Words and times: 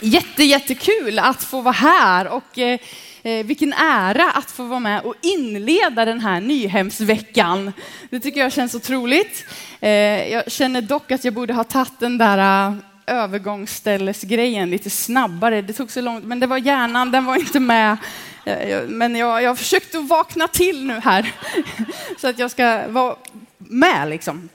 Jätte, 0.00 0.44
jättekul 0.44 1.18
att 1.18 1.44
få 1.44 1.60
vara 1.60 1.74
här 1.74 2.28
och 2.28 2.58
eh, 2.58 2.78
eh, 3.22 3.46
vilken 3.46 3.72
ära 3.72 4.30
att 4.30 4.50
få 4.50 4.62
vara 4.62 4.80
med 4.80 5.00
och 5.00 5.14
inleda 5.22 6.04
den 6.04 6.20
här 6.20 6.40
Nyhemsveckan. 6.40 7.72
Det 8.10 8.20
tycker 8.20 8.40
jag 8.40 8.52
känns 8.52 8.74
otroligt. 8.74 9.44
Eh, 9.80 9.90
jag 10.32 10.52
känner 10.52 10.82
dock 10.82 11.10
att 11.10 11.24
jag 11.24 11.34
borde 11.34 11.54
ha 11.54 11.64
tagit 11.64 12.00
den 12.00 12.18
där 12.18 12.68
uh, 12.70 12.76
övergångsställesgrejen 13.06 14.70
lite 14.70 14.90
snabbare. 14.90 15.62
Det 15.62 15.72
tog 15.72 15.90
så 15.90 16.00
långt, 16.00 16.24
men 16.24 16.40
det 16.40 16.46
var 16.46 16.58
hjärnan, 16.58 17.10
den 17.10 17.24
var 17.24 17.36
inte 17.36 17.60
med. 17.60 17.96
Eh, 18.44 18.82
men 18.88 19.16
jag, 19.16 19.42
jag 19.42 19.50
har 19.50 19.56
försökt 19.56 19.94
att 19.94 20.08
vakna 20.08 20.48
till 20.48 20.84
nu 20.84 21.00
här 21.00 21.32
så 22.20 22.28
att 22.28 22.38
jag 22.38 22.50
ska 22.50 22.88
vara 22.88 23.16
med 23.58 24.08
liksom. 24.08 24.48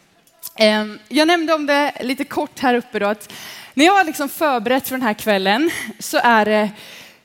Eh, 0.55 0.85
jag 1.07 1.27
nämnde 1.27 1.53
om 1.53 1.65
det 1.65 1.91
lite 2.01 2.23
kort 2.23 2.59
här 2.59 2.73
uppe 2.73 2.99
då 2.99 3.05
att 3.05 3.33
när 3.73 3.85
jag 3.85 3.93
har 3.93 4.03
liksom 4.03 4.29
förberett 4.29 4.87
för 4.87 4.95
den 4.95 5.01
här 5.01 5.13
kvällen 5.13 5.71
så 5.99 6.17
är 6.23 6.45
det 6.45 6.69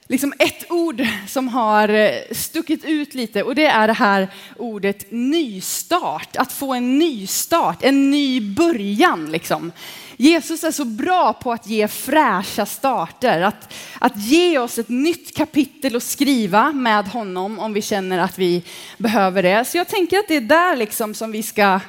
liksom 0.08 0.32
ett 0.38 0.70
ord 0.70 1.06
som 1.26 1.48
har 1.48 1.88
eh, 1.88 2.10
stuckit 2.30 2.84
ut 2.84 3.14
lite 3.14 3.42
och 3.42 3.54
det 3.54 3.66
är 3.66 3.86
det 3.86 3.92
här 3.92 4.28
ordet 4.56 5.10
nystart. 5.10 6.36
Att 6.36 6.52
få 6.52 6.74
en 6.74 6.98
nystart, 6.98 7.84
en 7.84 8.10
ny 8.10 8.40
början 8.40 9.30
liksom. 9.32 9.72
Jesus 10.16 10.64
är 10.64 10.70
så 10.70 10.84
bra 10.84 11.32
på 11.32 11.52
att 11.52 11.66
ge 11.66 11.88
fräscha 11.88 12.66
starter, 12.66 13.40
att, 13.40 13.74
att 13.98 14.16
ge 14.16 14.58
oss 14.58 14.78
ett 14.78 14.88
nytt 14.88 15.36
kapitel 15.36 15.96
att 15.96 16.02
skriva 16.02 16.72
med 16.72 17.08
honom 17.08 17.58
om 17.58 17.72
vi 17.72 17.82
känner 17.82 18.18
att 18.18 18.38
vi 18.38 18.62
behöver 18.98 19.42
det. 19.42 19.64
Så 19.64 19.76
jag 19.76 19.88
tänker 19.88 20.18
att 20.18 20.28
det 20.28 20.36
är 20.36 20.40
där 20.40 20.76
liksom 20.76 21.14
som 21.14 21.32
vi 21.32 21.42
ska, 21.42 21.80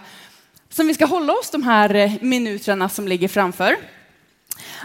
som 0.70 0.88
vi 0.88 0.94
ska 0.94 1.06
hålla 1.06 1.34
oss 1.34 1.50
de 1.52 1.64
här 1.64 1.96
eh, 1.96 2.12
minuterna 2.22 2.90
som 2.90 3.08
ligger 3.08 3.28
framför. 3.28 3.76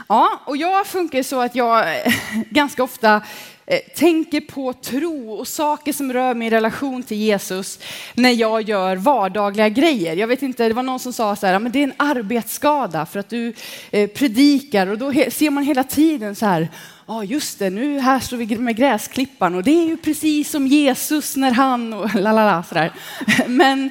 Ja, 0.09 0.41
och 0.45 0.57
jag 0.57 0.87
funkar 0.87 1.23
så 1.23 1.41
att 1.41 1.55
jag 1.55 1.97
eh, 1.97 2.13
ganska 2.51 2.83
ofta 2.83 3.23
eh, 3.67 3.79
tänker 3.97 4.41
på 4.41 4.73
tro 4.73 5.33
och 5.33 5.49
saker 5.49 5.93
som 5.93 6.13
rör 6.13 6.35
min 6.35 6.51
relation 6.51 7.03
till 7.03 7.17
Jesus 7.17 7.79
när 8.15 8.31
jag 8.31 8.63
gör 8.63 8.97
vardagliga 8.97 9.69
grejer. 9.69 10.17
Jag 10.17 10.27
vet 10.27 10.43
inte, 10.43 10.69
det 10.69 10.75
var 10.75 10.83
någon 10.83 10.99
som 10.99 11.13
sa 11.13 11.37
så 11.37 11.47
här, 11.47 11.59
men 11.59 11.73
det 11.73 11.79
är 11.79 11.83
en 11.83 11.93
arbetsskada 11.97 13.07
för 13.07 13.21
att 13.21 13.29
du 13.29 13.55
eh, 13.91 14.11
predikar 14.11 14.87
och 14.87 14.99
då 14.99 15.13
ser 15.13 15.51
man 15.51 15.65
hela 15.65 15.85
tiden 15.85 16.35
så 16.35 16.47
här, 16.47 16.69
ja 17.07 17.15
ah, 17.15 17.25
just 17.25 17.59
det, 17.59 17.71
nu 17.71 17.99
här 17.99 18.21
står 18.21 18.37
vi 18.37 18.59
med 18.59 18.77
gräsklippan 18.77 19.55
och 19.55 19.63
det 19.63 19.71
är 19.71 19.87
ju 19.87 19.97
precis 19.97 20.51
som 20.51 20.67
Jesus 20.67 21.37
när 21.37 21.51
han 21.51 21.93
och 21.93 22.15
lalala 22.21 22.63
sådär. 22.63 22.93
Men 23.47 23.91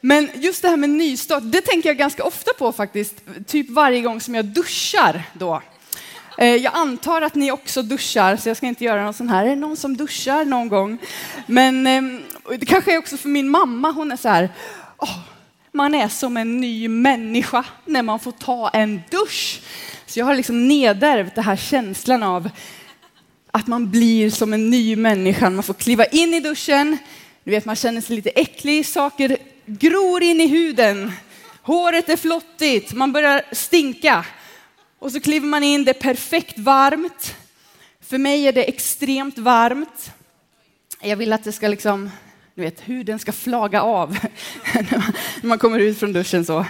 men 0.00 0.30
just 0.34 0.62
det 0.62 0.68
här 0.68 0.76
med 0.76 0.90
nystart, 0.90 1.42
det 1.46 1.60
tänker 1.60 1.88
jag 1.88 1.96
ganska 1.96 2.24
ofta 2.24 2.50
på 2.58 2.72
faktiskt, 2.72 3.14
typ 3.46 3.70
varje 3.70 4.00
gång 4.00 4.20
som 4.20 4.34
jag 4.34 4.44
duschar 4.44 5.22
då. 5.32 5.62
Eh, 6.38 6.56
jag 6.56 6.74
antar 6.74 7.22
att 7.22 7.34
ni 7.34 7.50
också 7.52 7.82
duschar, 7.82 8.36
så 8.36 8.48
jag 8.48 8.56
ska 8.56 8.66
inte 8.66 8.84
göra 8.84 9.04
någon 9.04 9.14
sån 9.14 9.28
här, 9.28 9.44
är 9.44 9.48
det 9.48 9.56
någon 9.56 9.76
som 9.76 9.96
duschar 9.96 10.44
någon 10.44 10.68
gång? 10.68 10.98
Men 11.46 11.86
ehm, 11.86 12.22
det 12.58 12.66
kanske 12.66 12.94
är 12.94 12.98
också 12.98 13.16
för 13.16 13.28
min 13.28 13.48
mamma, 13.48 13.90
hon 13.90 14.12
är 14.12 14.16
så 14.16 14.28
här, 14.28 14.50
oh, 14.98 15.18
man 15.72 15.94
är 15.94 16.08
som 16.08 16.36
en 16.36 16.60
ny 16.60 16.88
människa 16.88 17.64
när 17.84 18.02
man 18.02 18.20
får 18.20 18.32
ta 18.32 18.68
en 18.68 19.02
dusch. 19.10 19.60
Så 20.06 20.18
jag 20.18 20.26
har 20.26 20.34
liksom 20.34 20.68
nedärvt 20.68 21.34
den 21.34 21.44
här 21.44 21.56
känslan 21.56 22.22
av 22.22 22.50
att 23.50 23.66
man 23.66 23.90
blir 23.90 24.30
som 24.30 24.52
en 24.52 24.70
ny 24.70 24.96
människa. 24.96 25.50
Man 25.50 25.62
får 25.62 25.74
kliva 25.74 26.04
in 26.04 26.34
i 26.34 26.40
duschen, 26.40 26.98
du 27.44 27.50
vet 27.50 27.64
man 27.64 27.76
känner 27.76 28.00
sig 28.00 28.16
lite 28.16 28.30
äcklig, 28.30 28.86
saker 28.86 29.36
gror 29.66 30.22
in 30.22 30.40
i 30.40 30.46
huden. 30.46 31.12
Håret 31.62 32.08
är 32.08 32.16
flottigt, 32.16 32.92
man 32.92 33.12
börjar 33.12 33.42
stinka. 33.52 34.24
Och 34.98 35.12
så 35.12 35.20
kliver 35.20 35.46
man 35.46 35.62
in, 35.62 35.84
det 35.84 35.90
är 35.90 36.02
perfekt 36.02 36.58
varmt. 36.58 37.34
För 38.00 38.18
mig 38.18 38.48
är 38.48 38.52
det 38.52 38.64
extremt 38.64 39.38
varmt. 39.38 40.10
Jag 41.00 41.16
vill 41.16 41.32
att 41.32 41.44
det 41.44 41.52
ska 41.52 41.68
liksom, 41.68 42.10
du 42.54 42.62
vet, 42.62 42.80
huden 42.80 43.18
ska 43.18 43.32
flaga 43.32 43.82
av 43.82 44.10
när 45.40 45.46
man 45.46 45.58
kommer 45.58 45.78
ut 45.78 45.98
från 45.98 46.12
duschen 46.12 46.44
så. 46.44 46.66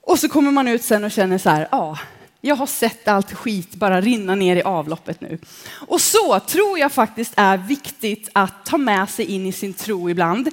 Och 0.00 0.18
så 0.18 0.28
kommer 0.28 0.50
man 0.50 0.68
ut 0.68 0.82
sen 0.82 1.04
och 1.04 1.10
känner 1.10 1.38
så 1.38 1.50
här, 1.50 1.68
ja, 1.70 1.98
jag 2.40 2.56
har 2.56 2.66
sett 2.66 3.08
allt 3.08 3.32
skit 3.32 3.74
bara 3.74 4.00
rinna 4.00 4.34
ner 4.34 4.56
i 4.56 4.62
avloppet 4.62 5.20
nu. 5.20 5.38
Och 5.68 6.00
så 6.00 6.40
tror 6.40 6.78
jag 6.78 6.92
faktiskt 6.92 7.32
är 7.36 7.56
viktigt 7.56 8.28
att 8.32 8.64
ta 8.64 8.78
med 8.78 9.10
sig 9.10 9.24
in 9.24 9.46
i 9.46 9.52
sin 9.52 9.74
tro 9.74 10.10
ibland. 10.10 10.48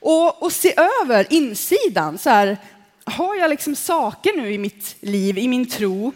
Och, 0.00 0.42
och 0.42 0.52
se 0.52 0.74
över 1.02 1.26
insidan. 1.30 2.18
Så 2.18 2.30
här, 2.30 2.56
har 3.04 3.36
jag 3.36 3.50
liksom 3.50 3.76
saker 3.76 4.36
nu 4.36 4.52
i 4.52 4.58
mitt 4.58 4.96
liv, 5.00 5.38
i 5.38 5.48
min 5.48 5.66
tro, 5.66 6.12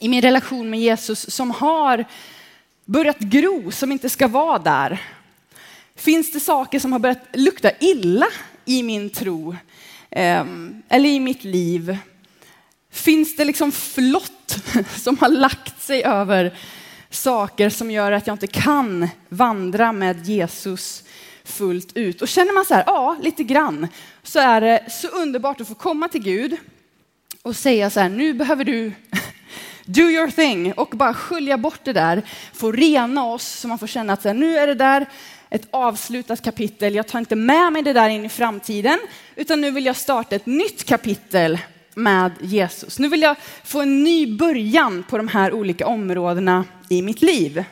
i 0.00 0.08
min 0.08 0.22
relation 0.22 0.70
med 0.70 0.80
Jesus 0.80 1.30
som 1.30 1.50
har 1.50 2.04
börjat 2.84 3.18
gro, 3.18 3.70
som 3.70 3.92
inte 3.92 4.10
ska 4.10 4.28
vara 4.28 4.58
där? 4.58 5.02
Finns 5.94 6.32
det 6.32 6.40
saker 6.40 6.78
som 6.78 6.92
har 6.92 6.98
börjat 6.98 7.26
lukta 7.32 7.70
illa 7.80 8.26
i 8.64 8.82
min 8.82 9.10
tro 9.10 9.56
ehm, 10.10 10.82
eller 10.88 11.08
i 11.08 11.20
mitt 11.20 11.44
liv? 11.44 11.98
Finns 12.90 13.36
det 13.36 13.44
liksom 13.44 13.72
flott 13.72 14.58
som 14.96 15.18
har 15.18 15.28
lagt 15.28 15.82
sig 15.82 16.04
över 16.04 16.58
saker 17.10 17.70
som 17.70 17.90
gör 17.90 18.12
att 18.12 18.26
jag 18.26 18.34
inte 18.34 18.46
kan 18.46 19.08
vandra 19.28 19.92
med 19.92 20.26
Jesus 20.26 21.04
fullt 21.46 21.96
ut. 21.96 22.22
Och 22.22 22.28
känner 22.28 22.52
man 22.52 22.64
så 22.64 22.74
här, 22.74 22.84
ja, 22.86 23.16
lite 23.22 23.44
grann, 23.44 23.88
så 24.22 24.38
är 24.38 24.60
det 24.60 24.84
så 24.90 25.08
underbart 25.08 25.60
att 25.60 25.68
få 25.68 25.74
komma 25.74 26.08
till 26.08 26.22
Gud 26.22 26.56
och 27.42 27.56
säga 27.56 27.90
så 27.90 28.00
här, 28.00 28.08
nu 28.08 28.34
behöver 28.34 28.64
du 28.64 28.92
do 29.84 30.02
your 30.02 30.30
thing 30.30 30.72
och 30.72 30.88
bara 30.88 31.14
skölja 31.14 31.58
bort 31.58 31.80
det 31.84 31.92
där, 31.92 32.22
få 32.52 32.72
rena 32.72 33.24
oss 33.24 33.46
så 33.46 33.68
man 33.68 33.78
får 33.78 33.86
känna 33.86 34.12
att 34.12 34.22
så 34.22 34.28
här, 34.28 34.34
nu 34.34 34.58
är 34.58 34.66
det 34.66 34.74
där 34.74 35.06
ett 35.50 35.68
avslutat 35.70 36.42
kapitel. 36.42 36.94
Jag 36.94 37.08
tar 37.08 37.18
inte 37.18 37.36
med 37.36 37.72
mig 37.72 37.82
det 37.82 37.92
där 37.92 38.08
in 38.08 38.24
i 38.24 38.28
framtiden, 38.28 38.98
utan 39.36 39.60
nu 39.60 39.70
vill 39.70 39.86
jag 39.86 39.96
starta 39.96 40.36
ett 40.36 40.46
nytt 40.46 40.84
kapitel 40.84 41.58
med 41.94 42.32
Jesus. 42.40 42.98
Nu 42.98 43.08
vill 43.08 43.22
jag 43.22 43.36
få 43.64 43.80
en 43.80 44.04
ny 44.04 44.36
början 44.36 45.04
på 45.08 45.16
de 45.16 45.28
här 45.28 45.52
olika 45.52 45.86
områdena 45.86 46.64
i 46.88 47.02
mitt 47.02 47.22
liv. 47.22 47.64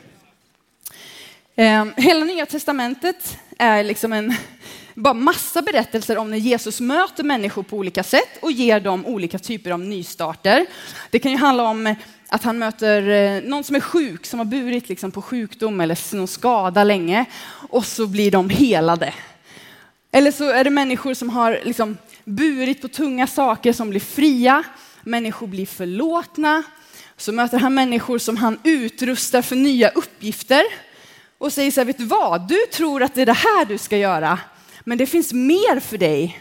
Eh, 1.57 1.85
hela 1.97 2.25
Nya 2.25 2.47
Testamentet 2.47 3.39
är 3.59 3.85
liksom 3.85 4.13
en 4.13 4.35
bara 4.95 5.15
massa 5.15 5.63
berättelser 5.63 6.19
om 6.19 6.31
när 6.31 6.39
Jesus 6.39 6.81
möter 6.81 7.25
människor 7.25 7.63
på 7.63 7.77
olika 7.77 8.03
sätt 8.03 8.39
och 8.43 8.53
ger 8.53 8.81
dem 8.81 9.07
olika 9.07 9.39
typer 9.39 9.71
av 9.71 9.81
nystarter. 9.81 10.67
Det 11.11 11.19
kan 11.19 11.33
ju 11.33 11.39
handla 11.39 11.63
om 11.63 11.95
att 12.29 12.45
han 12.45 12.59
möter 12.59 13.09
eh, 13.09 13.43
någon 13.43 13.65
som 13.65 13.77
är 13.77 13.81
sjuk, 13.81 14.27
som 14.27 14.39
har 14.39 14.47
burit 14.47 14.89
liksom 14.89 15.11
på 15.11 15.23
sjukdom 15.23 15.81
eller 15.81 16.17
någon 16.17 16.29
skada 16.29 16.85
länge 16.85 17.25
och 17.71 17.87
så 17.87 18.07
blir 18.07 18.31
de 18.31 18.51
helade. 18.51 19.15
Eller 20.13 20.33
så 20.33 20.51
är 20.51 20.65
det 20.65 20.71
människor 20.71 21.15
som 21.15 21.31
har 21.31 21.61
liksom 21.65 21.97
burit 22.25 22.83
på 22.83 22.89
tunga 22.89 23.27
saker 23.27 23.73
som 23.73 23.91
blir 23.91 24.01
fria, 24.01 24.63
människor 25.03 25.47
blir 25.47 25.67
förlåtna. 25.67 26.63
Så 27.17 27.33
möter 27.33 27.59
han 27.59 27.75
människor 27.75 28.19
som 28.19 28.37
han 28.37 28.59
utrustar 28.65 29.43
för 29.43 29.57
nya 29.57 29.89
uppgifter 29.89 30.63
och 31.45 31.53
säger 31.53 31.71
så 31.71 31.81
här, 31.81 31.85
vet 31.85 31.99
du 31.99 32.05
vad? 32.05 32.49
Du 32.49 32.67
tror 32.73 33.03
att 33.03 33.15
det 33.15 33.23
är 33.23 33.27
det 33.27 33.33
här 33.33 33.65
du 33.65 33.79
ska 33.79 33.97
göra, 33.97 34.39
men 34.85 34.99
det 34.99 35.07
finns 35.07 35.33
mer 35.33 35.81
för 35.81 35.99
dig. 35.99 36.41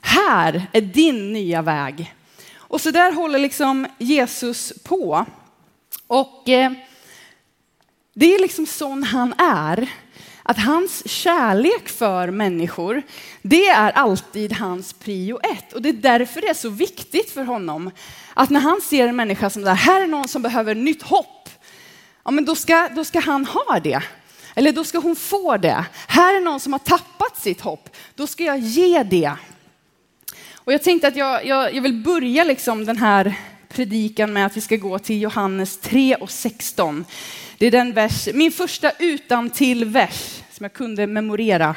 Här 0.00 0.66
är 0.72 0.80
din 0.80 1.32
nya 1.32 1.62
väg. 1.62 2.14
Och 2.56 2.80
så 2.80 2.90
där 2.90 3.12
håller 3.12 3.38
liksom 3.38 3.86
Jesus 3.98 4.72
på. 4.84 5.26
Och 6.06 6.48
eh, 6.48 6.72
det 8.14 8.34
är 8.34 8.38
liksom 8.38 8.66
sån 8.66 9.02
han 9.02 9.34
är. 9.38 9.90
Att 10.42 10.58
hans 10.58 11.08
kärlek 11.08 11.88
för 11.88 12.30
människor, 12.30 13.02
det 13.42 13.66
är 13.66 13.90
alltid 13.90 14.52
hans 14.52 14.92
prio 14.92 15.38
ett. 15.42 15.72
Och 15.72 15.82
det 15.82 15.88
är 15.88 15.92
därför 15.92 16.40
det 16.40 16.48
är 16.48 16.54
så 16.54 16.68
viktigt 16.68 17.30
för 17.30 17.44
honom 17.44 17.90
att 18.34 18.50
när 18.50 18.60
han 18.60 18.80
ser 18.80 19.08
en 19.08 19.16
människa 19.16 19.50
som 19.50 19.62
där, 19.62 19.74
här 19.74 20.02
är 20.02 20.06
någon 20.06 20.28
som 20.28 20.42
behöver 20.42 20.74
nytt 20.74 21.02
hopp, 21.02 21.48
ja 22.24 22.30
men 22.30 22.44
då 22.44 22.54
ska, 22.54 22.88
då 22.88 23.04
ska 23.04 23.20
han 23.20 23.44
ha 23.44 23.80
det. 23.80 24.02
Eller 24.54 24.72
då 24.72 24.84
ska 24.84 24.98
hon 24.98 25.16
få 25.16 25.56
det. 25.56 25.84
Här 26.08 26.36
är 26.36 26.40
någon 26.40 26.60
som 26.60 26.72
har 26.72 26.80
tappat 26.80 27.36
sitt 27.36 27.60
hopp. 27.60 27.96
Då 28.14 28.26
ska 28.26 28.44
jag 28.44 28.58
ge 28.58 29.02
det. 29.02 29.32
Och 30.54 30.72
jag 30.72 30.82
tänkte 30.82 31.08
att 31.08 31.16
jag, 31.16 31.46
jag, 31.46 31.74
jag 31.74 31.82
vill 31.82 31.94
börja 31.94 32.44
liksom 32.44 32.84
den 32.84 32.96
här 32.96 33.34
predikan 33.68 34.32
med 34.32 34.46
att 34.46 34.56
vi 34.56 34.60
ska 34.60 34.76
gå 34.76 34.98
till 34.98 35.22
Johannes 35.22 35.78
3 35.78 36.14
och 36.14 36.30
16. 36.30 37.04
Det 37.58 37.66
är 37.66 37.70
den 37.70 37.92
vers, 37.92 38.28
min 38.34 38.52
första 38.52 38.90
utan 38.98 39.50
till 39.50 39.84
vers 39.84 40.42
som 40.50 40.64
jag 40.64 40.72
kunde 40.72 41.06
memorera. 41.06 41.74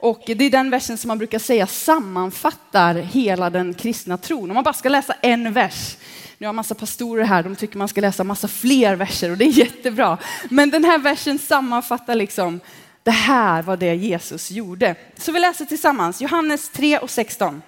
Och 0.00 0.22
det 0.26 0.44
är 0.44 0.50
den 0.50 0.70
versen 0.70 0.98
som 0.98 1.08
man 1.08 1.18
brukar 1.18 1.38
säga 1.38 1.66
sammanfattar 1.66 2.94
hela 2.94 3.50
den 3.50 3.74
kristna 3.74 4.16
tron. 4.16 4.50
Om 4.50 4.54
man 4.54 4.64
bara 4.64 4.74
ska 4.74 4.88
läsa 4.88 5.14
en 5.22 5.52
vers 5.52 5.96
nu 6.38 6.46
har 6.46 6.52
massa 6.52 6.74
pastorer 6.74 7.24
här, 7.24 7.42
de 7.42 7.56
tycker 7.56 7.78
man 7.78 7.88
ska 7.88 8.00
läsa 8.00 8.24
massa 8.24 8.48
fler 8.48 8.96
verser 8.96 9.30
och 9.30 9.36
det 9.36 9.44
är 9.44 9.58
jättebra. 9.58 10.18
Men 10.50 10.70
den 10.70 10.84
här 10.84 10.98
versen 10.98 11.38
sammanfattar 11.38 12.14
liksom, 12.14 12.60
det 13.02 13.10
här 13.10 13.62
var 13.62 13.76
det 13.76 13.94
Jesus 13.94 14.50
gjorde. 14.50 14.94
Så 15.16 15.32
vi 15.32 15.40
läser 15.40 15.64
tillsammans, 15.64 16.20
Johannes 16.20 16.68
3 16.68 16.98
och 16.98 17.10
16. 17.10 17.62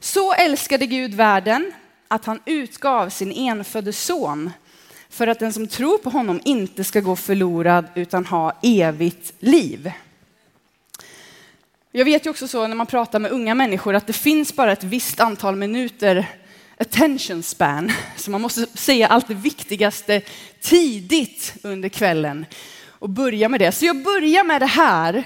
Så 0.00 0.32
älskade 0.32 0.86
Gud 0.86 1.14
världen 1.14 1.72
att 2.08 2.24
han 2.24 2.40
utgav 2.44 3.08
sin 3.08 3.32
enfödde 3.32 3.92
son 3.92 4.50
för 5.10 5.26
att 5.26 5.38
den 5.38 5.52
som 5.52 5.68
tror 5.68 5.98
på 5.98 6.10
honom 6.10 6.40
inte 6.44 6.84
ska 6.84 7.00
gå 7.00 7.16
förlorad 7.16 7.84
utan 7.94 8.26
ha 8.26 8.58
evigt 8.62 9.32
liv. 9.38 9.92
Jag 11.92 12.04
vet 12.04 12.26
ju 12.26 12.30
också 12.30 12.48
så 12.48 12.66
när 12.66 12.74
man 12.74 12.86
pratar 12.86 13.18
med 13.18 13.30
unga 13.30 13.54
människor 13.54 13.94
att 13.94 14.06
det 14.06 14.12
finns 14.12 14.56
bara 14.56 14.72
ett 14.72 14.84
visst 14.84 15.20
antal 15.20 15.56
minuter 15.56 16.26
attention 16.80 17.42
span, 17.42 17.92
så 18.16 18.30
man 18.30 18.40
måste 18.40 18.66
säga 18.66 19.06
allt 19.06 19.28
det 19.28 19.34
viktigaste 19.34 20.22
tidigt 20.60 21.54
under 21.62 21.88
kvällen 21.88 22.46
och 22.88 23.08
börja 23.08 23.48
med 23.48 23.60
det. 23.60 23.72
Så 23.72 23.84
jag 23.84 24.02
börjar 24.02 24.44
med 24.44 24.62
det 24.62 24.66
här 24.66 25.24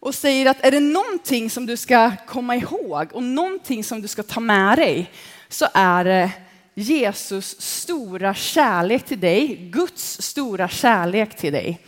och 0.00 0.14
säger 0.14 0.46
att 0.46 0.64
är 0.64 0.70
det 0.70 0.80
någonting 0.80 1.50
som 1.50 1.66
du 1.66 1.76
ska 1.76 2.12
komma 2.26 2.56
ihåg 2.56 3.08
och 3.12 3.22
någonting 3.22 3.84
som 3.84 4.02
du 4.02 4.08
ska 4.08 4.22
ta 4.22 4.40
med 4.40 4.78
dig 4.78 5.10
så 5.48 5.66
är 5.74 6.04
det 6.04 6.30
Jesus 6.74 7.60
stora 7.60 8.34
kärlek 8.34 9.04
till 9.04 9.20
dig, 9.20 9.56
Guds 9.72 10.22
stora 10.22 10.68
kärlek 10.68 11.36
till 11.36 11.52
dig. 11.52 11.80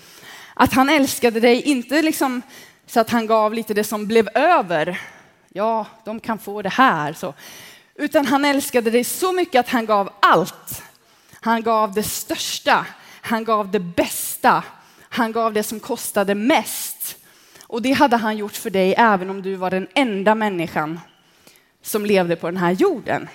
Att 0.55 0.73
han 0.73 0.89
älskade 0.89 1.41
dig, 1.41 1.63
inte 1.63 2.03
liksom 2.03 2.43
så 2.87 3.01
att 3.01 3.11
han 3.11 3.27
gav 3.27 3.55
lite 3.55 3.75
det 3.75 3.85
som 3.85 4.07
blev 4.07 4.29
över. 4.35 5.01
Ja, 5.49 5.87
de 6.05 6.21
kan 6.21 6.39
få 6.39 6.63
det 6.63 6.73
här. 6.73 7.13
Så. 7.13 7.35
Utan 7.95 8.27
han 8.27 8.45
älskade 8.45 8.91
dig 8.91 9.05
så 9.05 9.33
mycket 9.33 9.61
att 9.61 9.69
han 9.69 9.87
gav 9.87 10.13
allt. 10.21 10.83
Han 11.33 11.63
gav 11.63 11.95
det 11.95 12.03
största, 12.03 12.87
han 13.21 13.45
gav 13.45 13.71
det 13.71 13.81
bästa, 13.81 14.65
han 15.09 15.33
gav 15.33 15.53
det 15.53 15.63
som 15.63 15.81
kostade 15.81 16.35
mest. 16.35 17.17
Och 17.63 17.83
det 17.83 17.93
hade 17.93 18.17
han 18.17 18.37
gjort 18.37 18.57
för 18.57 18.71
dig 18.71 18.95
även 18.99 19.31
om 19.31 19.43
du 19.43 19.55
var 19.55 19.71
den 19.71 19.87
enda 19.95 20.35
människan 20.35 21.01
som 21.83 22.07
levde 22.07 22.37
på 22.37 22.47
den 22.47 22.57
här 22.57 22.71
jorden. 22.71 23.29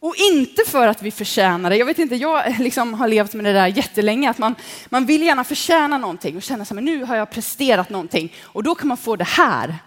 Och 0.00 0.14
inte 0.32 0.62
för 0.66 0.86
att 0.86 1.02
vi 1.02 1.10
förtjänar 1.10 1.70
det. 1.70 1.76
Jag 1.76 1.86
vet 1.86 1.98
inte, 1.98 2.16
jag 2.16 2.46
eh, 2.46 2.60
liksom 2.60 2.94
har 2.94 3.08
levt 3.08 3.34
med 3.34 3.44
det 3.44 3.52
där 3.52 3.66
jättelänge, 3.66 4.30
att 4.30 4.38
man, 4.38 4.54
man 4.88 5.06
vill 5.06 5.22
gärna 5.22 5.44
förtjäna 5.44 5.98
någonting 5.98 6.36
och 6.36 6.42
känna 6.42 6.64
sig, 6.64 6.74
men 6.74 6.84
nu 6.84 7.04
har 7.04 7.16
jag 7.16 7.30
presterat 7.30 7.90
någonting 7.90 8.32
och 8.42 8.62
då 8.62 8.74
kan 8.74 8.88
man 8.88 8.96
få 8.96 9.16
det 9.16 9.24
här. 9.24 9.78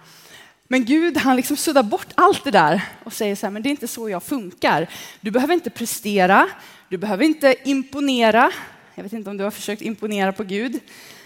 Men 0.68 0.86
Gud, 0.86 1.18
han 1.18 1.36
liksom 1.36 1.58
suddar 1.58 1.84
bort 1.84 2.08
allt 2.16 2.44
det 2.44 2.52
där 2.52 2.82
och 3.04 3.14
säger 3.14 3.36
så 3.36 3.46
här, 3.46 3.52
men 3.52 3.64
det 3.64 3.70
är 3.70 3.72
inte 3.72 3.88
så 3.88 4.10
jag 4.10 4.24
funkar. 4.24 4.90
Du 5.22 5.32
behöver 5.32 5.54
inte 5.54 5.70
prestera, 5.70 6.48
du 6.90 6.98
behöver 6.98 7.26
inte 7.26 7.56
imponera. 7.64 8.52
Jag 8.96 9.04
vet 9.04 9.14
inte 9.14 9.30
om 9.30 9.38
du 9.38 9.44
har 9.44 9.52
försökt 9.52 9.82
imponera 9.82 10.34
på 10.34 10.44
Gud. 10.44 10.80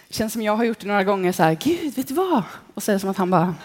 Det 0.08 0.14
känns 0.14 0.34
som 0.34 0.42
jag 0.42 0.56
har 0.56 0.64
gjort 0.64 0.80
det 0.80 0.88
några 0.88 1.04
gånger 1.04 1.32
så 1.32 1.44
här, 1.44 1.58
Gud, 1.62 1.96
vet 1.96 2.08
du 2.08 2.14
vad? 2.14 2.44
Och 2.74 2.84
så 2.84 2.92
är 2.92 2.94
det 2.94 3.00
som 3.00 3.10
att 3.10 3.18
han 3.18 3.30
bara, 3.30 3.56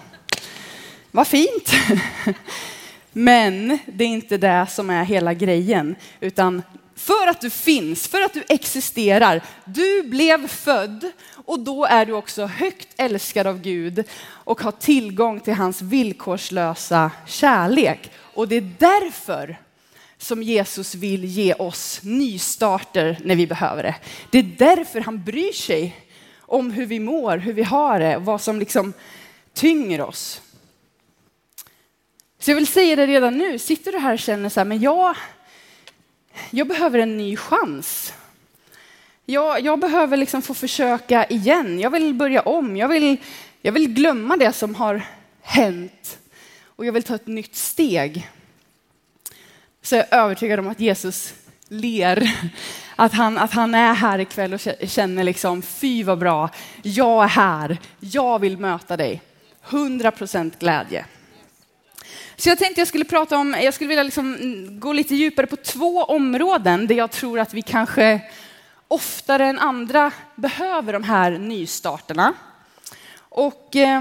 vad 1.10 1.26
fint. 1.26 1.72
Men 3.12 3.78
det 3.86 4.04
är 4.04 4.08
inte 4.08 4.36
det 4.36 4.66
som 4.70 4.90
är 4.90 5.04
hela 5.04 5.34
grejen, 5.34 5.96
utan 6.20 6.62
för 6.96 7.26
att 7.26 7.40
du 7.40 7.50
finns, 7.50 8.08
för 8.08 8.22
att 8.22 8.34
du 8.34 8.44
existerar, 8.48 9.42
du 9.64 10.02
blev 10.02 10.48
född 10.48 11.12
och 11.44 11.60
då 11.60 11.84
är 11.84 12.06
du 12.06 12.12
också 12.12 12.46
högt 12.46 12.88
älskad 12.96 13.46
av 13.46 13.60
Gud 13.60 14.04
och 14.28 14.60
har 14.60 14.72
tillgång 14.72 15.40
till 15.40 15.54
hans 15.54 15.82
villkorslösa 15.82 17.10
kärlek. 17.26 18.10
Och 18.16 18.48
det 18.48 18.56
är 18.56 18.70
därför 18.78 19.56
som 20.18 20.42
Jesus 20.42 20.94
vill 20.94 21.24
ge 21.24 21.54
oss 21.54 22.00
nystarter 22.02 23.18
när 23.24 23.36
vi 23.36 23.46
behöver 23.46 23.82
det. 23.82 23.94
Det 24.30 24.38
är 24.38 24.50
därför 24.58 25.00
han 25.00 25.24
bryr 25.24 25.52
sig 25.52 25.96
om 26.40 26.70
hur 26.70 26.86
vi 26.86 27.00
mår, 27.00 27.38
hur 27.38 27.52
vi 27.52 27.62
har 27.62 28.00
det, 28.00 28.18
vad 28.18 28.40
som 28.40 28.58
liksom 28.58 28.92
tynger 29.54 30.00
oss. 30.00 30.42
Så 32.38 32.50
jag 32.50 32.56
vill 32.56 32.66
säga 32.66 32.96
det 32.96 33.06
redan 33.06 33.38
nu, 33.38 33.58
sitter 33.58 33.92
du 33.92 33.98
här 33.98 34.12
och 34.12 34.18
känner 34.18 34.48
så 34.48 34.60
här, 34.60 34.64
men 34.64 34.80
jag, 34.80 35.16
jag 36.50 36.68
behöver 36.68 36.98
en 36.98 37.16
ny 37.16 37.36
chans. 37.36 38.12
Jag, 39.24 39.60
jag 39.60 39.78
behöver 39.78 40.16
liksom 40.16 40.42
få 40.42 40.54
försöka 40.54 41.24
igen, 41.24 41.80
jag 41.80 41.90
vill 41.90 42.14
börja 42.14 42.42
om, 42.42 42.76
jag 42.76 42.88
vill, 42.88 43.16
jag 43.62 43.72
vill 43.72 43.94
glömma 43.94 44.36
det 44.36 44.52
som 44.52 44.74
har 44.74 45.02
hänt 45.42 46.18
och 46.64 46.86
jag 46.86 46.92
vill 46.92 47.02
ta 47.02 47.14
ett 47.14 47.26
nytt 47.26 47.56
steg. 47.56 48.28
Så 49.82 49.94
jag 49.94 50.06
är 50.10 50.18
övertygad 50.18 50.60
om 50.60 50.68
att 50.68 50.80
Jesus 50.80 51.34
ler, 51.68 52.36
att 52.96 53.12
han, 53.12 53.38
att 53.38 53.52
han 53.52 53.74
är 53.74 53.94
här 53.94 54.18
ikväll 54.18 54.54
och 54.54 54.60
känner 54.88 55.24
liksom, 55.24 55.62
fy 55.62 56.02
vad 56.02 56.18
bra, 56.18 56.50
jag 56.82 57.24
är 57.24 57.28
här, 57.28 57.78
jag 58.00 58.38
vill 58.38 58.58
möta 58.58 58.96
dig. 58.96 59.22
100 59.68 60.10
procent 60.10 60.58
glädje. 60.58 61.04
Så 62.36 62.48
jag 62.48 62.58
tänkte 62.58 62.80
jag 62.80 62.88
skulle 62.88 63.04
prata 63.04 63.38
om, 63.38 63.56
jag 63.62 63.74
skulle 63.74 63.88
vilja 63.88 64.02
liksom 64.02 64.36
gå 64.80 64.92
lite 64.92 65.14
djupare 65.14 65.46
på 65.46 65.56
två 65.56 66.02
områden 66.02 66.86
där 66.86 66.94
jag 66.94 67.10
tror 67.10 67.40
att 67.40 67.54
vi 67.54 67.62
kanske 67.62 68.20
oftare 68.88 69.46
än 69.46 69.58
andra 69.58 70.12
behöver 70.34 70.92
de 70.92 71.02
här 71.02 71.30
nystarterna. 71.30 72.34
Och 73.18 73.76
eh, 73.76 74.00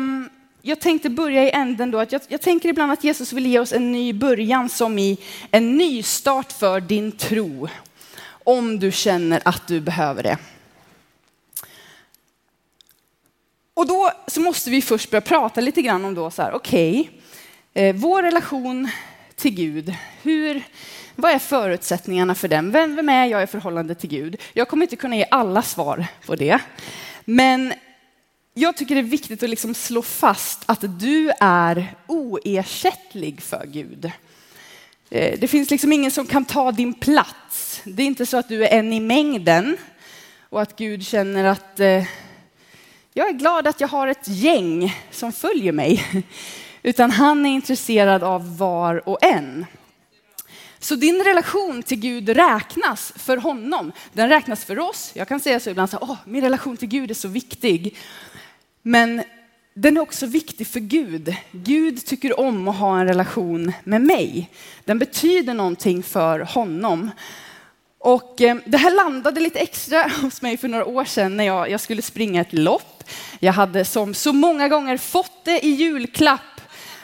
jag 0.61 0.79
tänkte 0.79 1.09
börja 1.09 1.43
i 1.43 1.51
änden 1.51 1.91
då 1.91 1.99
att 1.99 2.11
jag, 2.11 2.21
jag, 2.27 2.41
tänker 2.41 2.69
ibland 2.69 2.91
att 2.91 3.03
Jesus 3.03 3.33
vill 3.33 3.45
ge 3.45 3.59
oss 3.59 3.73
en 3.73 3.91
ny 3.91 4.13
början 4.13 4.69
som 4.69 4.99
i 4.99 5.17
en 5.51 5.77
nystart 5.77 6.51
för 6.51 6.79
din 6.79 7.11
tro. 7.11 7.67
Om 8.43 8.79
du 8.79 8.91
känner 8.91 9.41
att 9.45 9.67
du 9.67 9.79
behöver 9.79 10.23
det. 10.23 10.37
Och 13.73 13.87
då 13.87 14.11
så 14.27 14.41
måste 14.41 14.69
vi 14.69 14.81
först 14.81 15.11
börja 15.11 15.21
prata 15.21 15.61
lite 15.61 15.81
grann 15.81 16.05
om 16.05 16.15
då 16.15 16.31
så 16.31 16.41
här, 16.41 16.53
okej, 16.53 16.99
okay, 16.99 17.21
Eh, 17.77 17.95
vår 17.95 18.23
relation 18.23 18.89
till 19.35 19.51
Gud, 19.51 19.95
hur, 20.21 20.63
vad 21.15 21.31
är 21.31 21.39
förutsättningarna 21.39 22.35
för 22.35 22.47
den? 22.47 22.71
Vem, 22.71 22.95
vem 22.95 23.09
är 23.09 23.25
jag 23.25 23.43
i 23.43 23.47
förhållande 23.47 23.95
till 23.95 24.09
Gud? 24.09 24.41
Jag 24.53 24.67
kommer 24.67 24.85
inte 24.85 24.95
kunna 24.95 25.15
ge 25.15 25.25
alla 25.31 25.61
svar 25.61 26.07
på 26.25 26.35
det. 26.35 26.59
Men 27.25 27.73
jag 28.53 28.77
tycker 28.77 28.95
det 28.95 29.01
är 29.01 29.03
viktigt 29.03 29.43
att 29.43 29.49
liksom 29.49 29.73
slå 29.73 30.01
fast 30.01 30.63
att 30.65 30.99
du 30.99 31.31
är 31.39 31.95
oersättlig 32.07 33.41
för 33.41 33.65
Gud. 33.65 34.11
Eh, 35.09 35.39
det 35.39 35.47
finns 35.47 35.69
liksom 35.69 35.93
ingen 35.93 36.11
som 36.11 36.27
kan 36.27 36.45
ta 36.45 36.71
din 36.71 36.93
plats. 36.93 37.81
Det 37.83 38.03
är 38.03 38.07
inte 38.07 38.25
så 38.25 38.37
att 38.37 38.49
du 38.49 38.65
är 38.65 38.79
en 38.79 38.93
i 38.93 38.99
mängden 38.99 39.77
och 40.49 40.61
att 40.61 40.75
Gud 40.75 41.05
känner 41.05 41.43
att 41.43 41.79
eh, 41.79 42.03
jag 43.13 43.29
är 43.29 43.33
glad 43.33 43.67
att 43.67 43.81
jag 43.81 43.87
har 43.87 44.07
ett 44.07 44.27
gäng 44.27 44.95
som 45.11 45.31
följer 45.31 45.71
mig 45.71 46.23
utan 46.85 47.11
han 47.11 47.45
är 47.45 47.49
intresserad 47.49 48.23
av 48.23 48.57
var 48.57 49.09
och 49.09 49.23
en. 49.23 49.65
Så 50.79 50.95
din 50.95 51.23
relation 51.23 51.83
till 51.83 51.99
Gud 51.99 52.29
räknas 52.29 53.13
för 53.15 53.37
honom. 53.37 53.91
Den 54.13 54.29
räknas 54.29 54.65
för 54.65 54.79
oss. 54.79 55.11
Jag 55.13 55.27
kan 55.27 55.39
säga 55.39 55.59
så 55.59 55.69
ibland, 55.69 55.89
så, 55.89 55.97
Åh, 56.01 56.17
min 56.25 56.43
relation 56.43 56.77
till 56.77 56.87
Gud 56.87 57.11
är 57.11 57.15
så 57.15 57.27
viktig. 57.27 57.97
Men 58.81 59.23
den 59.73 59.97
är 59.97 60.01
också 60.01 60.25
viktig 60.25 60.67
för 60.67 60.79
Gud. 60.79 61.35
Gud 61.51 62.05
tycker 62.05 62.39
om 62.39 62.67
att 62.67 62.75
ha 62.75 62.99
en 62.99 63.07
relation 63.07 63.73
med 63.83 64.01
mig. 64.01 64.49
Den 64.83 64.99
betyder 64.99 65.53
någonting 65.53 66.03
för 66.03 66.39
honom. 66.39 67.11
Och 67.99 68.41
eh, 68.41 68.57
det 68.65 68.77
här 68.77 68.95
landade 68.95 69.39
lite 69.39 69.59
extra 69.59 70.11
hos 70.21 70.41
mig 70.41 70.57
för 70.57 70.67
några 70.67 70.85
år 70.85 71.05
sedan 71.05 71.37
när 71.37 71.43
jag, 71.43 71.69
jag 71.69 71.81
skulle 71.81 72.01
springa 72.01 72.41
ett 72.41 72.53
lopp. 72.53 73.03
Jag 73.39 73.53
hade 73.53 73.85
som 73.85 74.13
så 74.13 74.33
många 74.33 74.67
gånger 74.67 74.97
fått 74.97 75.45
det 75.45 75.65
i 75.65 75.69
julklapp 75.69 76.41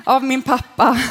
av 0.03 0.23
min 0.23 0.41
pappa. 0.41 0.97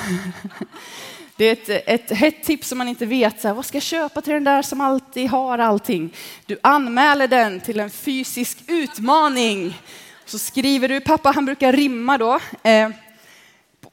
Det 1.37 1.45
är 1.45 1.53
ett, 1.53 1.89
ett 1.89 2.19
hett 2.19 2.43
tips 2.43 2.69
som 2.69 2.79
man 2.79 2.89
inte 2.89 3.07
vet. 3.07 3.41
Så 3.41 3.49
här, 3.49 3.55
vad 3.55 3.67
ska 3.67 3.77
jag 3.77 3.83
köpa 3.83 4.21
till 4.21 4.33
den 4.33 4.45
där 4.45 4.63
som 4.63 4.81
alltid 4.81 5.29
har 5.29 5.59
allting? 5.59 6.15
Du 6.47 6.59
anmäler 6.63 7.29
den 7.29 7.61
till 7.61 7.81
en 7.81 7.91
fysisk 7.91 8.59
utmaning. 8.67 9.81
Så 10.25 10.39
skriver 10.39 10.89
du, 10.89 11.01
pappa 11.01 11.31
han 11.31 11.45
brukar 11.45 11.73
rimma 11.73 12.19
då. 12.19 12.39
Eh, 12.63 12.91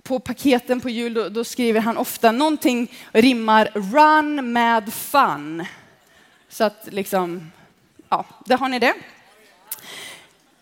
på 0.03 0.19
paketen 0.19 0.81
på 0.81 0.89
jul 0.89 1.13
då, 1.13 1.29
då, 1.29 1.43
skriver 1.43 1.81
han 1.81 1.97
ofta 1.97 2.31
någonting, 2.31 2.91
rimmar 3.11 3.69
run 3.73 4.53
med 4.53 4.93
fun. 4.93 5.65
Så 6.49 6.63
att 6.63 6.87
liksom, 6.91 7.51
ja, 8.09 8.25
där 8.45 8.57
har 8.57 8.69
ni 8.69 8.79
det. 8.79 8.93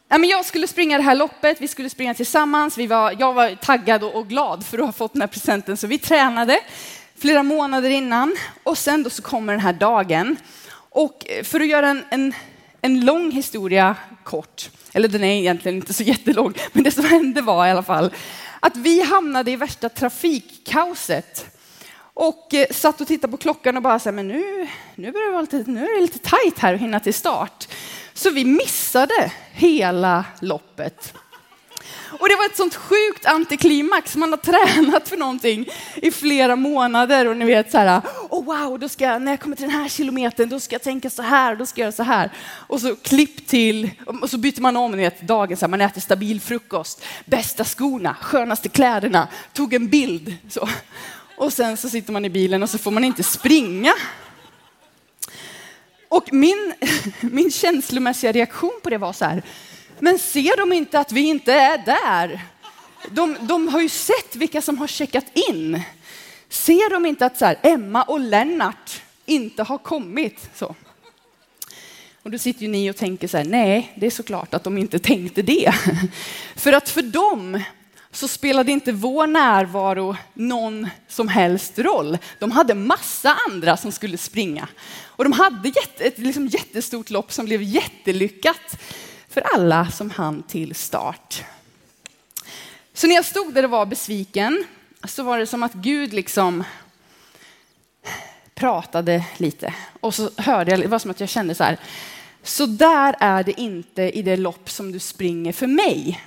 Ja, 0.07 0.17
men 0.17 0.29
jag 0.29 0.45
skulle 0.45 0.67
springa 0.67 0.97
det 0.97 1.03
här 1.03 1.15
loppet, 1.15 1.61
vi 1.61 1.67
skulle 1.67 1.89
springa 1.89 2.13
tillsammans. 2.13 2.77
Vi 2.77 2.87
var, 2.87 3.15
jag 3.19 3.33
var 3.33 3.55
taggad 3.55 4.03
och 4.03 4.27
glad 4.27 4.65
för 4.65 4.77
att 4.77 4.85
ha 4.85 4.91
fått 4.91 5.13
den 5.13 5.21
här 5.21 5.27
presenten, 5.27 5.77
så 5.77 5.87
vi 5.87 5.97
tränade 5.97 6.59
flera 7.17 7.43
månader 7.43 7.89
innan. 7.89 8.35
Och 8.63 8.77
sen 8.77 9.03
då 9.03 9.09
så 9.09 9.21
kommer 9.21 9.53
den 9.53 9.59
här 9.59 9.73
dagen. 9.73 10.37
Och 10.89 11.29
eh, 11.29 11.43
för 11.43 11.59
att 11.59 11.67
göra 11.67 11.89
en, 11.89 12.03
en, 12.09 12.33
en 12.81 13.05
lång 13.05 13.31
historia 13.31 13.95
kort, 14.23 14.69
eller 14.93 15.07
den 15.07 15.23
är 15.23 15.39
egentligen 15.39 15.75
inte 15.75 15.93
så 15.93 16.03
jättelång, 16.03 16.53
men 16.71 16.83
det 16.83 16.91
som 16.91 17.05
hände 17.05 17.41
var 17.41 17.67
i 17.67 17.71
alla 17.71 17.83
fall 17.83 18.11
att 18.59 18.77
vi 18.77 19.01
hamnade 19.01 19.51
i 19.51 19.55
värsta 19.55 19.89
trafikkaoset 19.89 21.45
och 22.13 22.53
eh, 22.53 22.67
satt 22.71 23.01
och 23.01 23.07
tittade 23.07 23.31
på 23.31 23.37
klockan 23.37 23.77
och 23.77 23.83
bara 23.83 23.99
så 23.99 24.09
här, 24.09 24.15
men 24.15 24.27
nu, 24.27 24.67
nu, 24.95 25.11
börjar 25.11 25.25
det 25.25 25.31
vara 25.31 25.41
lite, 25.41 25.71
nu 25.71 25.85
är 25.85 25.95
det 25.95 26.01
lite 26.01 26.19
tajt 26.19 26.59
här 26.59 26.73
att 26.73 26.81
hinna 26.81 26.99
till 26.99 27.13
start. 27.13 27.67
Så 28.17 28.29
vi 28.29 28.45
missade 28.45 29.31
hela 29.51 30.25
loppet. 30.39 31.13
Och 32.19 32.29
det 32.29 32.35
var 32.35 32.45
ett 32.45 32.57
sånt 32.57 32.75
sjukt 32.75 33.25
antiklimax. 33.25 34.15
Man 34.15 34.31
har 34.31 34.37
tränat 34.37 35.09
för 35.09 35.17
någonting 35.17 35.65
i 35.95 36.11
flera 36.11 36.55
månader 36.55 37.27
och 37.27 37.37
ni 37.37 37.45
vet 37.45 37.71
så 37.71 37.77
här, 37.77 38.01
oh 38.29 38.45
wow, 38.45 38.79
då 38.79 38.89
ska 38.89 39.05
jag, 39.05 39.21
när 39.21 39.31
jag 39.31 39.39
kommer 39.39 39.55
till 39.55 39.65
den 39.65 39.75
här 39.75 39.89
kilometern, 39.89 40.49
då 40.49 40.59
ska 40.59 40.75
jag 40.75 40.81
tänka 40.81 41.09
så 41.09 41.21
här, 41.21 41.55
då 41.55 41.65
ska 41.65 41.81
jag 41.81 41.85
göra 41.85 41.91
så 41.91 42.03
här. 42.03 42.31
Och 42.67 42.81
så 42.81 42.95
klipp 42.95 43.47
till, 43.47 43.91
och 44.05 44.29
så 44.29 44.37
byter 44.37 44.61
man 44.61 44.77
om, 44.77 44.91
ni 44.91 44.97
vet, 44.97 45.21
dagen, 45.21 45.57
så 45.57 45.65
här, 45.65 45.69
man 45.69 45.81
äter 45.81 46.01
stabil 46.01 46.41
frukost, 46.41 47.03
bästa 47.25 47.63
skorna, 47.63 48.15
skönaste 48.21 48.69
kläderna, 48.69 49.27
tog 49.53 49.73
en 49.73 49.87
bild. 49.87 50.35
Så. 50.49 50.69
Och 51.37 51.53
sen 51.53 51.77
så 51.77 51.89
sitter 51.89 52.13
man 52.13 52.25
i 52.25 52.29
bilen 52.29 52.63
och 52.63 52.69
så 52.69 52.77
får 52.77 52.91
man 52.91 53.03
inte 53.03 53.23
springa. 53.23 53.93
Och 56.09 56.33
min, 56.33 56.73
min 57.21 57.51
känslomässiga 57.51 58.31
reaktion 58.31 58.79
på 58.83 58.89
det 58.89 58.97
var 58.97 59.13
så 59.13 59.25
här, 59.25 59.43
men 59.99 60.19
ser 60.19 60.57
de 60.57 60.73
inte 60.73 60.99
att 60.99 61.11
vi 61.11 61.21
inte 61.21 61.53
är 61.53 61.77
där? 61.77 62.41
De, 63.09 63.37
de 63.41 63.67
har 63.67 63.81
ju 63.81 63.89
sett 63.89 64.35
vilka 64.35 64.61
som 64.61 64.77
har 64.77 64.87
checkat 64.87 65.25
in. 65.49 65.81
Ser 66.49 66.89
de 66.89 67.05
inte 67.05 67.25
att 67.25 67.37
så 67.37 67.45
här, 67.45 67.59
Emma 67.63 68.03
och 68.03 68.19
Lennart 68.19 69.01
inte 69.25 69.63
har 69.63 69.77
kommit? 69.77 70.49
Så. 70.55 70.75
Och 72.23 72.31
då 72.31 72.37
sitter 72.37 72.61
ju 72.61 72.67
ni 72.67 72.91
och 72.91 72.95
tänker 72.95 73.27
så 73.27 73.37
här, 73.37 73.45
nej, 73.45 73.93
det 73.95 74.05
är 74.05 74.11
såklart 74.11 74.53
att 74.53 74.63
de 74.63 74.77
inte 74.77 74.99
tänkte 74.99 75.41
det. 75.41 75.73
För 76.55 76.73
att 76.73 76.89
för 76.89 77.01
dem 77.01 77.63
så 78.15 78.27
spelade 78.27 78.71
inte 78.71 78.91
vår 78.91 79.27
närvaro 79.27 80.15
någon 80.33 80.89
som 81.07 81.27
helst 81.27 81.79
roll. 81.79 82.17
De 82.39 82.51
hade 82.51 82.75
massa 82.75 83.37
andra 83.49 83.77
som 83.77 83.91
skulle 83.91 84.17
springa. 84.17 84.67
Och 85.05 85.23
de 85.23 85.33
hade 85.33 85.71
ett 85.99 86.17
liksom 86.17 86.47
jättestort 86.47 87.09
lopp 87.09 87.31
som 87.31 87.45
blev 87.45 87.63
jättelyckat 87.63 88.81
för 89.29 89.41
alla 89.41 89.91
som 89.91 90.09
hann 90.09 90.43
till 90.43 90.75
start. 90.75 91.43
Så 92.93 93.07
när 93.07 93.15
jag 93.15 93.25
stod 93.25 93.53
där 93.53 93.63
och 93.63 93.69
var 93.69 93.85
besviken 93.85 94.63
så 95.03 95.23
var 95.23 95.39
det 95.39 95.47
som 95.47 95.63
att 95.63 95.73
Gud 95.73 96.13
liksom 96.13 96.63
pratade 98.53 99.25
lite. 99.37 99.73
Och 99.99 100.15
så 100.15 100.29
hörde 100.37 100.71
jag, 100.71 100.79
det 100.79 100.87
var 100.87 100.99
som 100.99 101.11
att 101.11 101.19
jag 101.19 101.29
kände 101.29 101.55
så 101.55 101.63
här, 101.63 101.77
så 102.43 102.65
där 102.65 103.15
är 103.19 103.43
det 103.43 103.61
inte 103.61 104.01
i 104.01 104.21
det 104.21 104.37
lopp 104.37 104.69
som 104.69 104.91
du 104.91 104.99
springer 104.99 105.53
för 105.53 105.67
mig. 105.67 106.21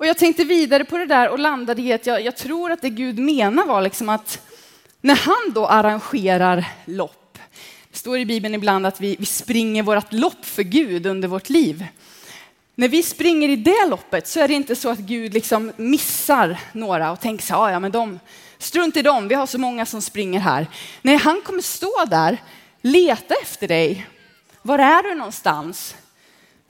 Och 0.00 0.06
jag 0.06 0.18
tänkte 0.18 0.44
vidare 0.44 0.84
på 0.84 0.98
det 0.98 1.06
där 1.06 1.28
och 1.28 1.38
landade 1.38 1.82
i 1.82 1.92
att 1.92 2.06
jag, 2.06 2.22
jag 2.22 2.36
tror 2.36 2.72
att 2.72 2.82
det 2.82 2.88
Gud 2.90 3.18
menar 3.18 3.66
var 3.66 3.82
liksom 3.82 4.08
att 4.08 4.46
när 5.00 5.14
han 5.14 5.52
då 5.54 5.66
arrangerar 5.66 6.64
lopp, 6.84 7.38
det 7.90 7.98
står 7.98 8.18
i 8.18 8.26
Bibeln 8.26 8.54
ibland 8.54 8.86
att 8.86 9.00
vi, 9.00 9.16
vi 9.18 9.26
springer 9.26 9.82
vårt 9.82 10.12
lopp 10.12 10.44
för 10.44 10.62
Gud 10.62 11.06
under 11.06 11.28
vårt 11.28 11.48
liv. 11.48 11.86
När 12.74 12.88
vi 12.88 13.02
springer 13.02 13.48
i 13.48 13.56
det 13.56 13.86
loppet 13.88 14.28
så 14.28 14.40
är 14.40 14.48
det 14.48 14.54
inte 14.54 14.76
så 14.76 14.88
att 14.88 14.98
Gud 14.98 15.34
liksom 15.34 15.72
missar 15.76 16.60
några 16.72 17.12
och 17.12 17.20
tänker 17.20 17.44
så 17.44 17.64
här, 17.64 17.72
ja 17.72 17.80
men 17.80 17.92
de, 17.92 18.20
strunt 18.58 18.96
i 18.96 19.02
dem, 19.02 19.28
vi 19.28 19.34
har 19.34 19.46
så 19.46 19.58
många 19.58 19.86
som 19.86 20.02
springer 20.02 20.40
här. 20.40 20.66
Nej, 21.02 21.16
han 21.16 21.40
kommer 21.40 21.62
stå 21.62 22.04
där, 22.06 22.38
leta 22.80 23.34
efter 23.42 23.68
dig. 23.68 24.06
Var 24.62 24.78
är 24.78 25.02
du 25.02 25.14
någonstans? 25.14 25.94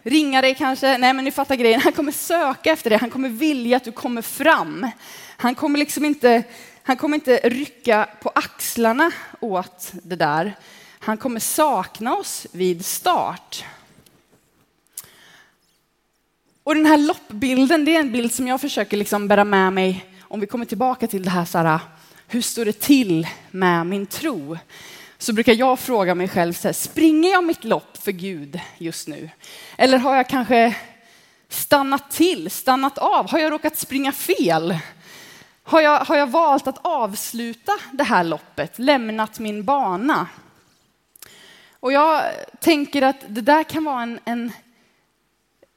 Ringa 0.03 0.43
dig 0.43 0.55
kanske? 0.55 0.99
Nej, 0.99 1.13
men 1.13 1.25
ni 1.25 1.31
fattar 1.31 1.57
grejen. 1.57 1.81
Han 1.81 1.93
kommer 1.93 2.13
söka 2.13 2.73
efter 2.73 2.91
dig. 2.91 2.99
Han 2.99 3.11
kommer 3.11 3.29
vilja 3.29 3.77
att 3.77 3.85
du 3.85 3.93
kommer 3.93 4.23
fram. 4.23 4.91
Han 5.37 5.55
kommer 5.55 5.79
liksom 5.79 6.05
inte, 6.05 6.43
han 6.83 6.97
kommer 6.97 7.15
inte 7.15 7.37
rycka 7.37 8.09
på 8.23 8.29
axlarna 8.35 9.11
åt 9.41 9.91
det 9.93 10.17
där. 10.17 10.57
Han 10.99 11.17
kommer 11.17 11.41
sakna 11.41 12.17
oss 12.17 12.47
vid 12.53 12.85
start. 12.85 13.65
Och 16.63 16.75
den 16.75 16.87
här 16.87 16.99
loppbilden, 16.99 17.85
det 17.85 17.97
är 17.97 18.01
en 18.01 18.13
bild 18.13 18.35
som 18.35 18.49
jag 18.49 18.61
försöker 18.61 18.97
liksom 18.97 19.29
bära 19.29 19.45
med 19.45 19.73
mig 19.73 20.05
om 20.21 20.41
vi 20.41 20.47
kommer 20.47 20.65
tillbaka 20.65 21.07
till 21.07 21.25
det 21.25 21.31
här, 21.31 21.45
så 21.45 21.59
här 21.59 21.81
hur 22.33 22.43
står 22.43 22.65
det 22.65 22.81
till 22.81 23.27
med 23.51 23.87
min 23.87 24.07
tro? 24.07 24.59
Så 25.21 25.33
brukar 25.33 25.55
jag 25.55 25.79
fråga 25.79 26.15
mig 26.15 26.29
själv, 26.29 26.53
så 26.53 26.69
här, 26.69 26.73
springer 26.73 27.31
jag 27.31 27.45
mitt 27.45 27.65
lopp 27.65 27.97
för 27.97 28.13
Gud 28.13 28.61
just 28.79 29.09
nu? 29.09 29.31
Eller 29.79 29.99
har 29.99 30.17
jag 30.17 30.29
kanske 30.29 30.77
stannat 31.49 32.11
till, 32.11 32.51
stannat 32.51 32.99
av? 32.99 33.31
Har 33.31 33.39
jag 33.39 33.53
råkat 33.53 33.77
springa 33.77 34.13
fel? 34.13 34.79
Har 35.63 35.81
jag, 35.81 36.01
har 36.01 36.17
jag 36.17 36.27
valt 36.27 36.67
att 36.67 36.79
avsluta 36.83 37.73
det 37.93 38.05
här 38.05 38.25
loppet, 38.25 38.79
lämnat 38.79 39.39
min 39.39 39.65
bana? 39.65 40.27
Och 41.81 41.93
jag 41.93 42.23
tänker 42.61 43.03
att 43.03 43.25
det 43.29 43.41
där 43.41 43.63
kan 43.63 43.85
vara 43.85 44.03
en, 44.03 44.21
en, 44.25 44.53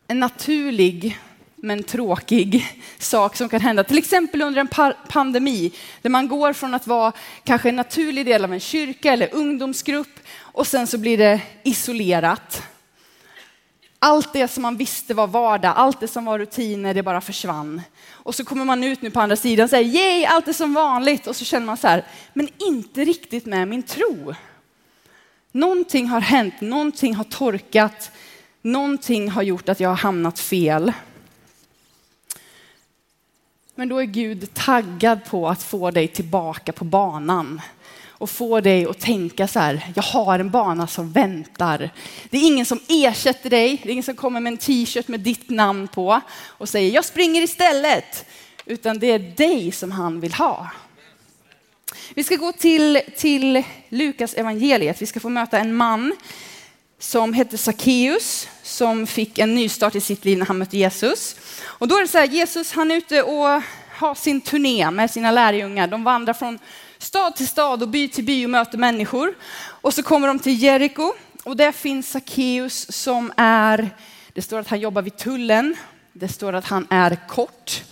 en 0.08 0.20
naturlig 0.20 1.20
men 1.64 1.84
tråkig 1.84 2.66
sak 2.98 3.36
som 3.36 3.50
kan 3.50 3.62
hända. 3.62 3.84
Till 3.84 3.98
exempel 3.98 4.42
under 4.42 4.62
en 4.62 4.94
pandemi 5.08 5.72
där 6.02 6.10
man 6.10 6.28
går 6.28 6.54
från 6.54 6.74
att 6.74 6.88
vara 6.88 7.12
kanske 7.44 7.70
en 7.70 7.76
naturlig 7.76 8.26
del 8.26 8.44
av 8.44 8.54
en 8.54 8.60
kyrka 8.60 9.14
eller 9.14 9.34
ungdomsgrupp 9.34 10.20
och 10.38 10.68
sen 10.68 10.88
så 10.88 10.98
blir 10.98 11.18
det 11.18 11.42
isolerat. 11.64 12.64
Allt 14.00 14.34
det 14.34 14.48
som 14.48 14.62
man 14.62 14.78
visste 14.78 15.14
var 15.14 15.28
vardag, 15.28 15.74
allt 15.76 16.00
det 16.00 16.08
som 16.08 16.26
var 16.26 16.40
rutiner, 16.40 16.94
det 16.94 17.04
bara 17.04 17.22
försvann. 17.22 17.82
Och 18.12 18.36
så 18.36 18.46
kommer 18.46 18.66
man 18.66 18.84
ut 18.84 19.02
nu 19.02 19.12
på 19.12 19.20
andra 19.20 19.36
sidan 19.36 19.64
och 19.64 19.70
säger 19.70 19.90
yay, 19.90 20.26
allt 20.26 20.48
är 20.48 20.54
som 20.54 20.74
vanligt. 20.74 21.28
Och 21.28 21.36
så 21.36 21.46
känner 21.46 21.66
man 21.66 21.78
så 21.78 21.88
här, 21.88 22.06
men 22.34 22.50
inte 22.58 23.06
riktigt 23.06 23.46
med 23.46 23.68
min 23.68 23.84
tro. 23.84 24.36
Någonting 25.52 26.08
har 26.08 26.22
hänt, 26.22 26.62
någonting 26.62 27.16
har 27.16 27.24
torkat, 27.24 28.12
någonting 28.62 29.30
har 29.30 29.42
gjort 29.42 29.70
att 29.70 29.80
jag 29.80 29.90
har 29.90 29.96
hamnat 29.96 30.40
fel. 30.40 30.94
Men 33.76 33.90
då 33.90 34.02
är 34.02 34.06
Gud 34.06 34.54
taggad 34.54 35.26
på 35.26 35.50
att 35.50 35.64
få 35.64 35.92
dig 35.92 36.08
tillbaka 36.08 36.72
på 36.72 36.86
banan 36.86 37.62
och 38.08 38.30
få 38.30 38.62
dig 38.62 38.86
att 38.86 39.00
tänka 39.00 39.48
så 39.48 39.60
här, 39.60 39.92
jag 39.96 40.04
har 40.04 40.40
en 40.40 40.50
bana 40.50 40.88
som 40.88 41.12
väntar. 41.12 41.90
Det 42.30 42.38
är 42.38 42.48
ingen 42.48 42.66
som 42.66 42.80
ersätter 42.90 43.50
dig, 43.50 43.80
det 43.84 43.90
är 43.90 43.92
ingen 43.92 44.04
som 44.04 44.16
kommer 44.16 44.40
med 44.40 44.52
en 44.54 44.58
t-shirt 44.58 45.08
med 45.08 45.20
ditt 45.20 45.50
namn 45.50 45.88
på 45.88 46.22
och 46.46 46.70
säger 46.70 46.92
jag 46.92 47.06
springer 47.06 47.42
istället, 47.42 48.26
utan 48.66 49.00
det 49.00 49.12
är 49.12 49.20
dig 49.20 49.72
som 49.72 49.92
han 49.92 50.20
vill 50.20 50.34
ha. 50.34 50.72
Vi 52.14 52.24
ska 52.24 52.36
gå 52.36 52.52
till, 52.52 53.02
till 53.18 53.64
Lukas 53.90 54.34
evangeliet. 54.34 55.02
Vi 55.02 55.06
ska 55.06 55.20
få 55.20 55.30
möta 55.30 55.60
en 55.60 55.76
man 55.76 56.16
som 57.04 57.34
hette 57.34 57.58
Sackeus 57.58 58.48
som 58.62 59.08
fick 59.08 59.40
en 59.40 59.56
nystart 59.56 59.96
i 59.96 60.02
sitt 60.02 60.26
liv 60.26 60.38
när 60.38 60.46
han 60.46 60.58
mötte 60.58 60.78
Jesus. 60.78 61.36
Och 61.64 61.88
då 61.88 61.98
är 61.98 62.02
det 62.02 62.08
så 62.08 62.18
här, 62.18 62.28
Jesus 62.28 62.72
han 62.72 62.92
är 62.92 62.96
ute 62.96 63.24
och 63.24 63.62
har 63.92 64.16
sin 64.16 64.42
turné 64.42 64.92
med 64.92 65.12
sina 65.12 65.32
lärjungar. 65.32 65.88
De 65.88 66.04
vandrar 66.04 66.34
från 66.34 66.60
stad 66.98 67.36
till 67.36 67.48
stad 67.48 67.82
och 67.82 67.90
by 67.90 68.08
till 68.08 68.24
by 68.24 68.46
och 68.46 68.50
möter 68.50 68.78
människor. 68.78 69.34
Och 69.56 69.94
så 69.94 70.04
kommer 70.04 70.28
de 70.28 70.40
till 70.40 70.64
Jeriko 70.64 71.14
och 71.44 71.58
där 71.58 71.72
finns 71.72 72.12
Sackeus 72.12 72.92
som 72.92 73.34
är, 73.38 73.90
det 74.34 74.42
står 74.42 74.60
att 74.60 74.68
han 74.68 74.80
jobbar 74.80 75.02
vid 75.02 75.18
tullen, 75.18 75.76
det 76.14 76.28
står 76.28 76.54
att 76.54 76.66
han 76.66 76.88
är 76.90 77.28
kort, 77.28 77.84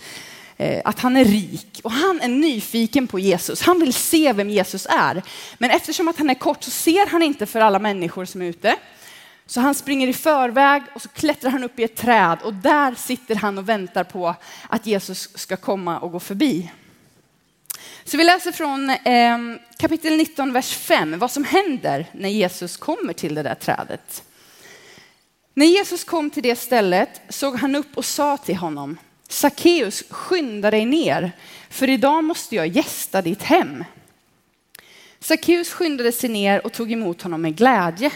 eh, 0.56 0.82
att 0.84 1.00
han 1.00 1.16
är 1.16 1.24
rik 1.24 1.80
och 1.82 1.92
han 1.92 2.20
är 2.20 2.28
nyfiken 2.28 3.06
på 3.06 3.18
Jesus. 3.18 3.62
Han 3.62 3.80
vill 3.80 3.92
se 3.92 4.32
vem 4.32 4.50
Jesus 4.50 4.86
är. 4.90 5.22
Men 5.58 5.70
eftersom 5.70 6.08
att 6.08 6.18
han 6.18 6.30
är 6.30 6.34
kort 6.34 6.64
så 6.64 6.70
ser 6.70 7.06
han 7.06 7.22
inte 7.22 7.46
för 7.46 7.60
alla 7.60 7.78
människor 7.78 8.24
som 8.24 8.42
är 8.42 8.46
ute. 8.46 8.76
Så 9.46 9.60
han 9.60 9.74
springer 9.74 10.08
i 10.08 10.12
förväg 10.12 10.82
och 10.94 11.02
så 11.02 11.08
klättrar 11.08 11.50
han 11.50 11.64
upp 11.64 11.78
i 11.78 11.82
ett 11.84 11.96
träd 11.96 12.38
och 12.42 12.54
där 12.54 12.94
sitter 12.94 13.34
han 13.34 13.58
och 13.58 13.68
väntar 13.68 14.04
på 14.04 14.34
att 14.68 14.86
Jesus 14.86 15.38
ska 15.38 15.56
komma 15.56 15.98
och 15.98 16.12
gå 16.12 16.20
förbi. 16.20 16.70
Så 18.04 18.16
vi 18.16 18.24
läser 18.24 18.52
från 18.52 18.90
eh, 18.90 19.38
kapitel 19.78 20.16
19, 20.16 20.52
vers 20.52 20.76
5, 20.76 21.18
vad 21.18 21.30
som 21.30 21.44
händer 21.44 22.06
när 22.12 22.28
Jesus 22.28 22.76
kommer 22.76 23.12
till 23.12 23.34
det 23.34 23.42
där 23.42 23.54
trädet. 23.54 24.22
När 25.54 25.66
Jesus 25.66 26.04
kom 26.04 26.30
till 26.30 26.42
det 26.42 26.56
stället 26.56 27.20
såg 27.28 27.56
han 27.56 27.74
upp 27.74 27.96
och 27.96 28.04
sa 28.04 28.36
till 28.36 28.56
honom, 28.56 28.98
Sackeus, 29.28 30.04
skynda 30.10 30.70
dig 30.70 30.86
ner, 30.86 31.32
för 31.70 31.90
idag 31.90 32.24
måste 32.24 32.56
jag 32.56 32.66
gästa 32.66 33.22
ditt 33.22 33.42
hem. 33.42 33.84
Sackeus 35.20 35.72
skyndade 35.72 36.12
sig 36.12 36.30
ner 36.30 36.66
och 36.66 36.72
tog 36.72 36.92
emot 36.92 37.22
honom 37.22 37.42
med 37.42 37.56
glädje. 37.56 38.10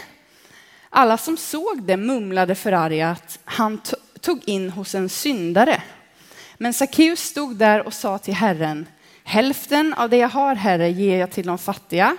Alla 0.89 1.17
som 1.17 1.37
såg 1.37 1.83
det 1.83 1.97
mumlade 1.97 2.55
förargat, 2.55 3.39
han 3.45 3.81
tog 4.21 4.41
in 4.45 4.69
hos 4.69 4.95
en 4.95 5.09
syndare. 5.09 5.81
Men 6.57 6.73
Sackeus 6.73 7.19
stod 7.19 7.55
där 7.55 7.87
och 7.87 7.93
sa 7.93 8.17
till 8.17 8.33
Herren, 8.33 8.85
hälften 9.23 9.93
av 9.93 10.09
det 10.09 10.17
jag 10.17 10.29
har, 10.29 10.55
Herre, 10.55 10.89
ger 10.89 11.19
jag 11.19 11.31
till 11.31 11.47
de 11.47 11.57
fattiga. 11.57 12.17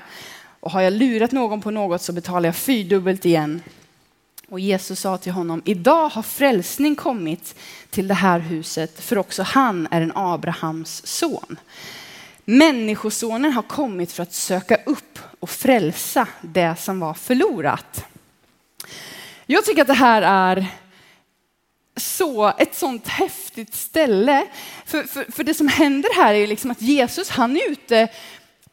Och 0.60 0.70
har 0.70 0.80
jag 0.80 0.92
lurat 0.92 1.32
någon 1.32 1.60
på 1.60 1.70
något 1.70 2.02
så 2.02 2.12
betalar 2.12 2.48
jag 2.48 2.56
fyrdubbelt 2.56 3.24
igen. 3.24 3.62
Och 4.48 4.60
Jesus 4.60 5.00
sa 5.00 5.18
till 5.18 5.32
honom, 5.32 5.62
idag 5.64 6.08
har 6.08 6.22
frälsning 6.22 6.96
kommit 6.96 7.54
till 7.90 8.08
det 8.08 8.14
här 8.14 8.38
huset, 8.38 9.00
för 9.00 9.18
också 9.18 9.42
han 9.42 9.88
är 9.90 10.00
en 10.00 10.12
Abrahams 10.14 11.06
son. 11.06 11.56
Människosonen 12.44 13.52
har 13.52 13.62
kommit 13.62 14.12
för 14.12 14.22
att 14.22 14.32
söka 14.32 14.76
upp 14.86 15.18
och 15.40 15.50
frälsa 15.50 16.26
det 16.40 16.74
som 16.78 17.00
var 17.00 17.14
förlorat. 17.14 18.04
Jag 19.50 19.64
tycker 19.64 19.82
att 19.82 19.88
det 19.88 19.94
här 19.94 20.22
är 20.22 20.66
så, 21.96 22.52
ett 22.58 22.74
sånt 22.74 23.08
häftigt 23.08 23.74
ställe. 23.74 24.46
För, 24.84 25.02
för, 25.02 25.32
för 25.32 25.44
det 25.44 25.54
som 25.54 25.68
händer 25.68 26.10
här 26.16 26.34
är 26.34 26.46
liksom 26.46 26.70
att 26.70 26.82
Jesus, 26.82 27.30
han 27.30 27.56
är 27.56 27.70
ute 27.70 28.08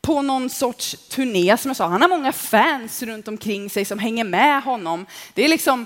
på 0.01 0.21
någon 0.21 0.49
sorts 0.49 1.07
turné, 1.09 1.57
som 1.57 1.69
jag 1.69 1.75
sa. 1.75 1.87
Han 1.87 2.01
har 2.01 2.09
många 2.09 2.31
fans 2.31 3.03
runt 3.03 3.27
omkring 3.27 3.69
sig 3.69 3.85
som 3.85 3.99
hänger 3.99 4.23
med 4.23 4.63
honom. 4.63 5.05
Det 5.33 5.43
är 5.43 5.47
liksom, 5.47 5.85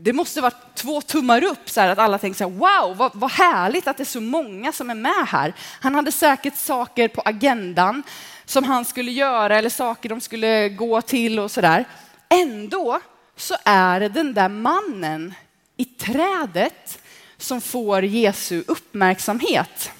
det 0.00 0.12
måste 0.12 0.40
vara 0.40 0.52
två 0.74 1.00
tummar 1.00 1.44
upp 1.44 1.70
så 1.70 1.80
här, 1.80 1.88
att 1.88 1.98
alla 1.98 2.18
tänker 2.18 2.38
så 2.38 2.50
här, 2.50 2.56
wow, 2.56 2.96
vad, 2.96 3.10
vad 3.14 3.30
härligt 3.30 3.88
att 3.88 3.96
det 3.96 4.02
är 4.02 4.04
så 4.04 4.20
många 4.20 4.72
som 4.72 4.90
är 4.90 4.94
med 4.94 5.26
här. 5.28 5.54
Han 5.80 5.94
hade 5.94 6.12
säkert 6.12 6.56
saker 6.56 7.08
på 7.08 7.22
agendan 7.24 8.02
som 8.44 8.64
han 8.64 8.84
skulle 8.84 9.12
göra 9.12 9.58
eller 9.58 9.70
saker 9.70 10.08
de 10.08 10.20
skulle 10.20 10.68
gå 10.68 11.00
till 11.00 11.38
och 11.38 11.50
så 11.50 11.60
där. 11.60 11.84
Ändå 12.28 13.00
så 13.36 13.56
är 13.64 14.00
det 14.00 14.08
den 14.08 14.34
där 14.34 14.48
mannen 14.48 15.34
i 15.76 15.84
trädet 15.84 16.98
som 17.36 17.60
får 17.60 18.04
Jesu 18.04 18.64
uppmärksamhet. 18.66 19.90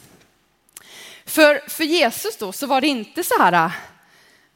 För, 1.25 1.69
för 1.69 1.85
Jesus 1.85 2.37
då 2.37 2.53
så 2.53 2.67
var 2.67 2.81
det 2.81 2.87
inte 2.87 3.25
så 3.25 3.39
här, 3.39 3.67
äh, 3.67 3.73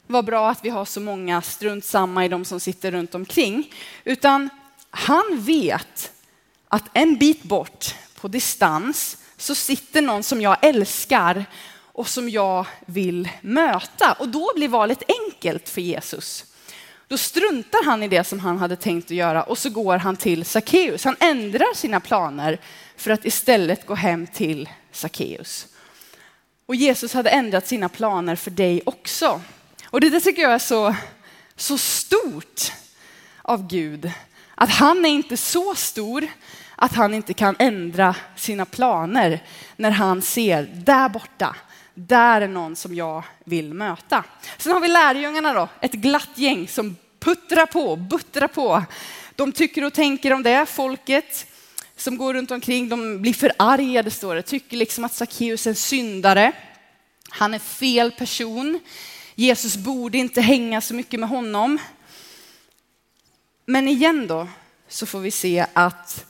vad 0.07 0.25
bra 0.25 0.49
att 0.49 0.65
vi 0.65 0.69
har 0.69 0.85
så 0.85 0.99
många, 0.99 1.41
strunt 1.41 1.85
samma 1.85 2.25
i 2.25 2.27
de 2.27 2.45
som 2.45 2.59
sitter 2.59 2.91
runt 2.91 3.15
omkring. 3.15 3.73
Utan 4.03 4.49
han 4.89 5.25
vet 5.31 6.11
att 6.67 6.83
en 6.93 7.15
bit 7.15 7.43
bort 7.43 7.95
på 8.15 8.27
distans 8.27 9.17
så 9.37 9.55
sitter 9.55 10.01
någon 10.01 10.23
som 10.23 10.41
jag 10.41 10.57
älskar 10.61 11.45
och 11.79 12.07
som 12.07 12.29
jag 12.29 12.65
vill 12.85 13.29
möta. 13.41 14.15
Och 14.19 14.29
då 14.29 14.51
blir 14.55 14.67
valet 14.67 15.03
enkelt 15.07 15.69
för 15.69 15.81
Jesus. 15.81 16.45
Då 17.07 17.17
struntar 17.17 17.85
han 17.85 18.03
i 18.03 18.07
det 18.07 18.23
som 18.23 18.39
han 18.39 18.57
hade 18.57 18.75
tänkt 18.75 19.05
att 19.05 19.17
göra 19.17 19.43
och 19.43 19.57
så 19.57 19.69
går 19.69 19.97
han 19.97 20.17
till 20.17 20.45
Sackeus. 20.45 21.03
Han 21.03 21.15
ändrar 21.19 21.75
sina 21.75 21.99
planer 21.99 22.59
för 22.95 23.11
att 23.11 23.25
istället 23.25 23.85
gå 23.85 23.95
hem 23.95 24.27
till 24.27 24.69
Sackeus. 24.91 25.67
Och 26.65 26.75
Jesus 26.75 27.13
hade 27.13 27.29
ändrat 27.29 27.67
sina 27.67 27.89
planer 27.89 28.35
för 28.35 28.51
dig 28.51 28.81
också. 28.85 29.41
Och 29.85 30.01
det 30.01 30.09
där 30.09 30.19
tycker 30.19 30.41
jag 30.41 30.53
är 30.53 30.59
så, 30.59 30.95
så 31.55 31.77
stort 31.77 32.71
av 33.41 33.67
Gud. 33.67 34.11
Att 34.55 34.69
han 34.69 35.05
är 35.05 35.09
inte 35.09 35.37
så 35.37 35.75
stor 35.75 36.27
att 36.75 36.93
han 36.93 37.13
inte 37.13 37.33
kan 37.33 37.55
ändra 37.59 38.15
sina 38.35 38.65
planer 38.65 39.43
när 39.75 39.91
han 39.91 40.21
ser 40.21 40.63
där 40.63 41.09
borta, 41.09 41.55
där 41.99 42.41
är 42.41 42.47
någon 42.47 42.75
som 42.75 42.95
jag 42.95 43.23
vill 43.43 43.73
möta. 43.73 44.23
Sen 44.57 44.71
har 44.71 44.79
vi 44.79 44.87
lärjungarna 44.87 45.53
då, 45.53 45.69
ett 45.81 45.91
glatt 45.91 46.29
gäng 46.35 46.67
som 46.67 46.95
puttrar 47.19 47.65
på, 47.65 47.95
buttrar 47.95 48.47
på. 48.47 48.83
De 49.35 49.51
tycker 49.51 49.83
och 49.83 49.93
tänker 49.93 50.33
om 50.33 50.43
det, 50.43 50.65
folket 50.65 51.47
som 51.95 52.17
går 52.17 52.33
runt 52.33 52.51
omkring, 52.51 52.89
de 52.89 53.21
blir 53.21 53.33
förargade 53.33 54.11
står 54.11 54.35
det, 54.35 54.41
tycker 54.41 54.77
liksom 54.77 55.03
att 55.03 55.13
Sackeus 55.13 55.67
är 55.67 55.69
en 55.69 55.75
syndare. 55.75 56.51
Han 57.29 57.53
är 57.53 57.59
fel 57.59 58.11
person. 58.11 58.79
Jesus 59.35 59.77
borde 59.77 60.17
inte 60.17 60.41
hänga 60.41 60.81
så 60.81 60.93
mycket 60.93 61.19
med 61.19 61.29
honom. 61.29 61.77
Men 63.65 63.87
igen 63.87 64.27
då 64.27 64.47
så 64.87 65.05
får 65.05 65.19
vi 65.19 65.31
se 65.31 65.65
att 65.73 66.25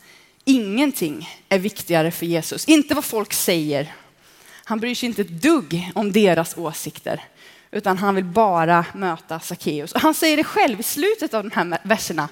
ingenting 0.45 1.29
är 1.49 1.59
viktigare 1.59 2.11
för 2.11 2.25
Jesus. 2.25 2.65
Inte 2.65 2.95
vad 2.95 3.05
folk 3.05 3.33
säger. 3.33 3.93
Han 4.67 4.79
bryr 4.79 4.95
sig 4.95 5.09
inte 5.09 5.21
ett 5.21 5.41
dugg 5.41 5.91
om 5.95 6.11
deras 6.11 6.57
åsikter, 6.57 7.23
utan 7.71 7.97
han 7.97 8.15
vill 8.15 8.25
bara 8.25 8.85
möta 8.93 9.39
Sackeus. 9.39 9.93
Han 9.95 10.13
säger 10.13 10.37
det 10.37 10.43
själv 10.43 10.79
i 10.79 10.83
slutet 10.83 11.33
av 11.33 11.43
de 11.43 11.51
här 11.55 11.79
verserna. 11.83 12.29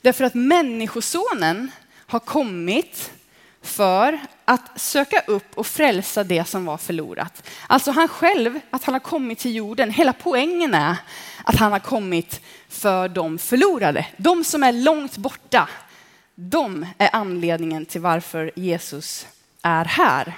Därför 0.00 0.24
att 0.24 0.34
människosonen 0.34 1.70
har 1.96 2.18
kommit 2.18 3.12
för 3.62 4.20
att 4.44 4.80
söka 4.80 5.22
upp 5.26 5.46
och 5.54 5.66
frälsa 5.66 6.24
det 6.24 6.44
som 6.44 6.64
var 6.64 6.76
förlorat. 6.76 7.48
Alltså 7.66 7.90
han 7.90 8.08
själv, 8.08 8.60
att 8.70 8.84
han 8.84 8.94
har 8.94 9.00
kommit 9.00 9.38
till 9.38 9.54
jorden, 9.54 9.90
hela 9.90 10.12
poängen 10.12 10.74
är 10.74 10.96
att 11.44 11.56
han 11.56 11.72
har 11.72 11.78
kommit 11.78 12.40
för 12.68 13.08
de 13.08 13.38
förlorade. 13.38 14.06
De 14.16 14.44
som 14.44 14.62
är 14.62 14.72
långt 14.72 15.16
borta, 15.16 15.68
de 16.34 16.86
är 16.98 17.10
anledningen 17.12 17.86
till 17.86 18.00
varför 18.00 18.50
Jesus 18.56 19.26
är 19.62 19.84
här. 19.84 20.34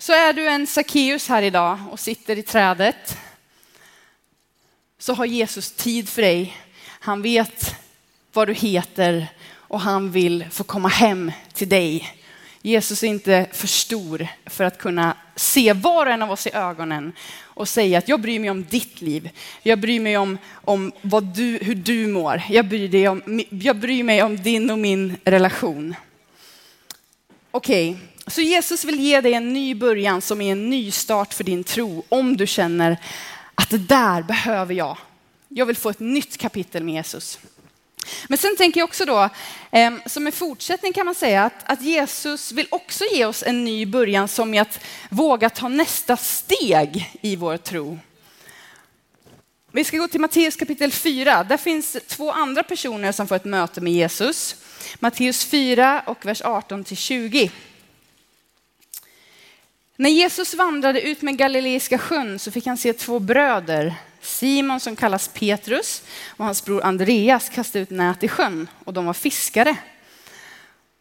Så 0.00 0.12
är 0.12 0.32
du 0.32 0.48
en 0.48 0.66
Sackeus 0.66 1.28
här 1.28 1.42
idag 1.42 1.78
och 1.90 2.00
sitter 2.00 2.38
i 2.38 2.42
trädet 2.42 3.16
så 4.98 5.14
har 5.14 5.26
Jesus 5.26 5.72
tid 5.72 6.08
för 6.08 6.22
dig. 6.22 6.56
Han 6.84 7.22
vet 7.22 7.74
vad 8.32 8.48
du 8.48 8.54
heter 8.54 9.26
och 9.50 9.80
han 9.80 10.10
vill 10.10 10.46
få 10.50 10.64
komma 10.64 10.88
hem 10.88 11.32
till 11.52 11.68
dig. 11.68 12.14
Jesus 12.62 13.02
är 13.02 13.06
inte 13.06 13.46
för 13.52 13.66
stor 13.66 14.28
för 14.46 14.64
att 14.64 14.78
kunna 14.78 15.16
se 15.36 15.72
var 15.72 16.06
och 16.06 16.12
en 16.12 16.22
av 16.22 16.30
oss 16.30 16.46
i 16.46 16.50
ögonen 16.52 17.12
och 17.40 17.68
säga 17.68 17.98
att 17.98 18.08
jag 18.08 18.20
bryr 18.20 18.40
mig 18.40 18.50
om 18.50 18.64
ditt 18.64 19.00
liv. 19.00 19.30
Jag 19.62 19.78
bryr 19.78 20.00
mig 20.00 20.18
om, 20.18 20.38
om 20.52 20.92
vad 21.02 21.24
du, 21.24 21.58
hur 21.62 21.74
du 21.74 22.06
mår. 22.06 22.42
Jag 22.48 22.68
bryr, 22.68 22.88
dig 22.88 23.08
om, 23.08 23.42
jag 23.50 23.76
bryr 23.76 24.02
mig 24.02 24.22
om 24.22 24.42
din 24.42 24.70
och 24.70 24.78
min 24.78 25.16
relation. 25.24 25.94
Okej, 27.50 27.90
okay 27.90 28.08
så 28.30 28.40
Jesus 28.40 28.84
vill 28.84 29.00
ge 29.00 29.20
dig 29.20 29.34
en 29.34 29.52
ny 29.52 29.74
början 29.74 30.20
som 30.20 30.40
är 30.40 30.52
en 30.52 30.70
ny 30.70 30.90
start 30.90 31.34
för 31.34 31.44
din 31.44 31.64
tro 31.64 32.04
om 32.08 32.36
du 32.36 32.46
känner 32.46 32.96
att 33.54 33.70
det 33.70 33.78
där 33.78 34.22
behöver 34.22 34.74
jag. 34.74 34.98
Jag 35.48 35.66
vill 35.66 35.76
få 35.76 35.90
ett 35.90 36.00
nytt 36.00 36.38
kapitel 36.38 36.84
med 36.84 36.94
Jesus. 36.94 37.38
Men 38.28 38.38
sen 38.38 38.56
tänker 38.56 38.80
jag 38.80 38.88
också 38.88 39.04
då, 39.04 39.28
ehm, 39.70 40.00
som 40.06 40.26
en 40.26 40.32
fortsättning 40.32 40.92
kan 40.92 41.06
man 41.06 41.14
säga 41.14 41.44
att, 41.44 41.70
att 41.70 41.82
Jesus 41.82 42.52
vill 42.52 42.66
också 42.70 43.04
ge 43.12 43.24
oss 43.24 43.42
en 43.42 43.64
ny 43.64 43.86
början 43.86 44.28
som 44.28 44.54
är 44.54 44.60
att 44.60 44.80
våga 45.10 45.50
ta 45.50 45.68
nästa 45.68 46.16
steg 46.16 47.10
i 47.20 47.36
vår 47.36 47.56
tro. 47.56 47.98
Vi 49.72 49.84
ska 49.84 49.98
gå 49.98 50.08
till 50.08 50.20
Matteus 50.20 50.56
kapitel 50.56 50.92
4. 50.92 51.44
Där 51.44 51.56
finns 51.56 51.96
två 52.06 52.32
andra 52.32 52.62
personer 52.62 53.12
som 53.12 53.28
får 53.28 53.36
ett 53.36 53.44
möte 53.44 53.80
med 53.80 53.92
Jesus. 53.92 54.56
Matteus 54.98 55.44
4 55.44 56.02
och 56.06 56.26
vers 56.26 56.42
18 56.42 56.84
till 56.84 56.96
20. 56.96 57.50
När 60.00 60.10
Jesus 60.10 60.54
vandrade 60.54 61.00
ut 61.00 61.22
med 61.22 61.36
Galileiska 61.36 61.98
sjön 61.98 62.38
så 62.38 62.50
fick 62.50 62.66
han 62.66 62.76
se 62.76 62.92
två 62.92 63.18
bröder, 63.18 63.94
Simon 64.20 64.80
som 64.80 64.96
kallas 64.96 65.28
Petrus 65.28 66.02
och 66.26 66.44
hans 66.44 66.64
bror 66.64 66.84
Andreas 66.84 67.48
kasta 67.48 67.78
ut 67.78 67.90
nät 67.90 68.24
i 68.24 68.28
sjön 68.28 68.68
och 68.84 68.92
de 68.92 69.06
var 69.06 69.12
fiskare. 69.12 69.76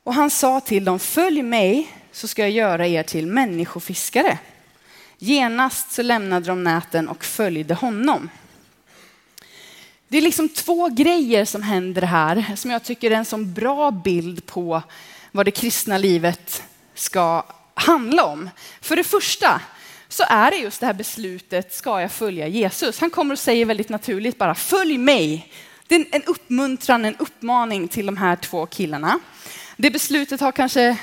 Och 0.04 0.14
han 0.14 0.30
sa 0.30 0.60
till 0.60 0.86
dem, 0.86 1.00
följ 1.00 1.42
mig 1.42 1.94
så 2.12 2.28
ska 2.28 2.42
jag 2.42 2.52
göra 2.52 2.88
er 2.88 3.04
till 3.04 3.28
människofiskare. 3.28 4.38
Genast 5.18 5.92
så 5.92 6.02
lämnade 6.02 6.46
de 6.46 6.64
näten 6.64 7.08
och 7.08 7.26
följde 7.26 7.74
honom. 7.74 8.30
Det 10.08 10.18
är 10.18 10.22
liksom 10.22 10.50
två 10.50 10.90
grejer 10.90 11.46
som 11.46 11.64
händer 11.64 12.02
här 12.02 12.56
som 12.56 12.72
jag 12.72 12.84
tycker 12.84 13.12
är 13.12 13.16
en 13.16 13.26
sån 13.26 13.54
bra 13.54 13.92
bild 13.92 14.46
på 14.46 14.82
vad 15.32 15.46
det 15.46 15.52
kristna 15.52 15.98
livet 15.98 16.64
ska 16.96 17.44
handla 17.78 18.26
om. 18.26 18.50
För 18.82 18.96
det 18.96 19.04
första 19.04 19.62
så 20.08 20.24
är 20.30 20.52
det 20.52 20.58
just 20.58 20.80
det 20.80 20.86
här 20.86 20.94
beslutet, 20.94 21.74
ska 21.74 22.02
jag 22.02 22.12
följa 22.12 22.48
Jesus? 22.48 23.00
Han 23.00 23.10
kommer 23.10 23.34
och 23.34 23.40
säger 23.40 23.66
väldigt 23.66 23.90
naturligt 23.90 24.38
bara, 24.38 24.56
följ 24.56 24.98
mig. 24.98 25.52
Det 25.88 25.96
är 25.96 26.06
en 26.12 26.24
uppmuntran, 26.24 27.06
en 27.06 27.16
uppmaning 27.16 27.88
till 27.88 28.06
de 28.06 28.18
här 28.18 28.36
två 28.36 28.66
killarna. 28.66 29.20
Det 29.78 29.92
beslutet 29.92 30.42
har 30.42 30.52
kanske 30.52 30.98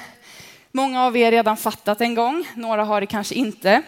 många 0.73 1.05
av 1.05 1.17
er 1.17 1.31
redan 1.31 1.57
fattat 1.57 2.01
en 2.01 2.15
gång, 2.15 2.49
några 2.55 2.85
har 2.85 3.01
det 3.01 3.07
kanske 3.07 3.35
inte. 3.35 3.83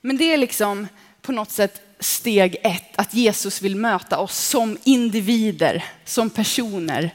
Men 0.00 0.16
det 0.16 0.32
är 0.32 0.36
liksom 0.36 0.88
på 1.22 1.32
något 1.32 1.50
sätt 1.50 1.80
steg 2.00 2.56
ett, 2.62 2.96
att 2.96 3.14
Jesus 3.14 3.62
vill 3.62 3.76
möta 3.76 4.18
oss 4.18 4.38
som 4.38 4.78
individer, 4.84 5.84
som 6.04 6.30
personer, 6.30 7.10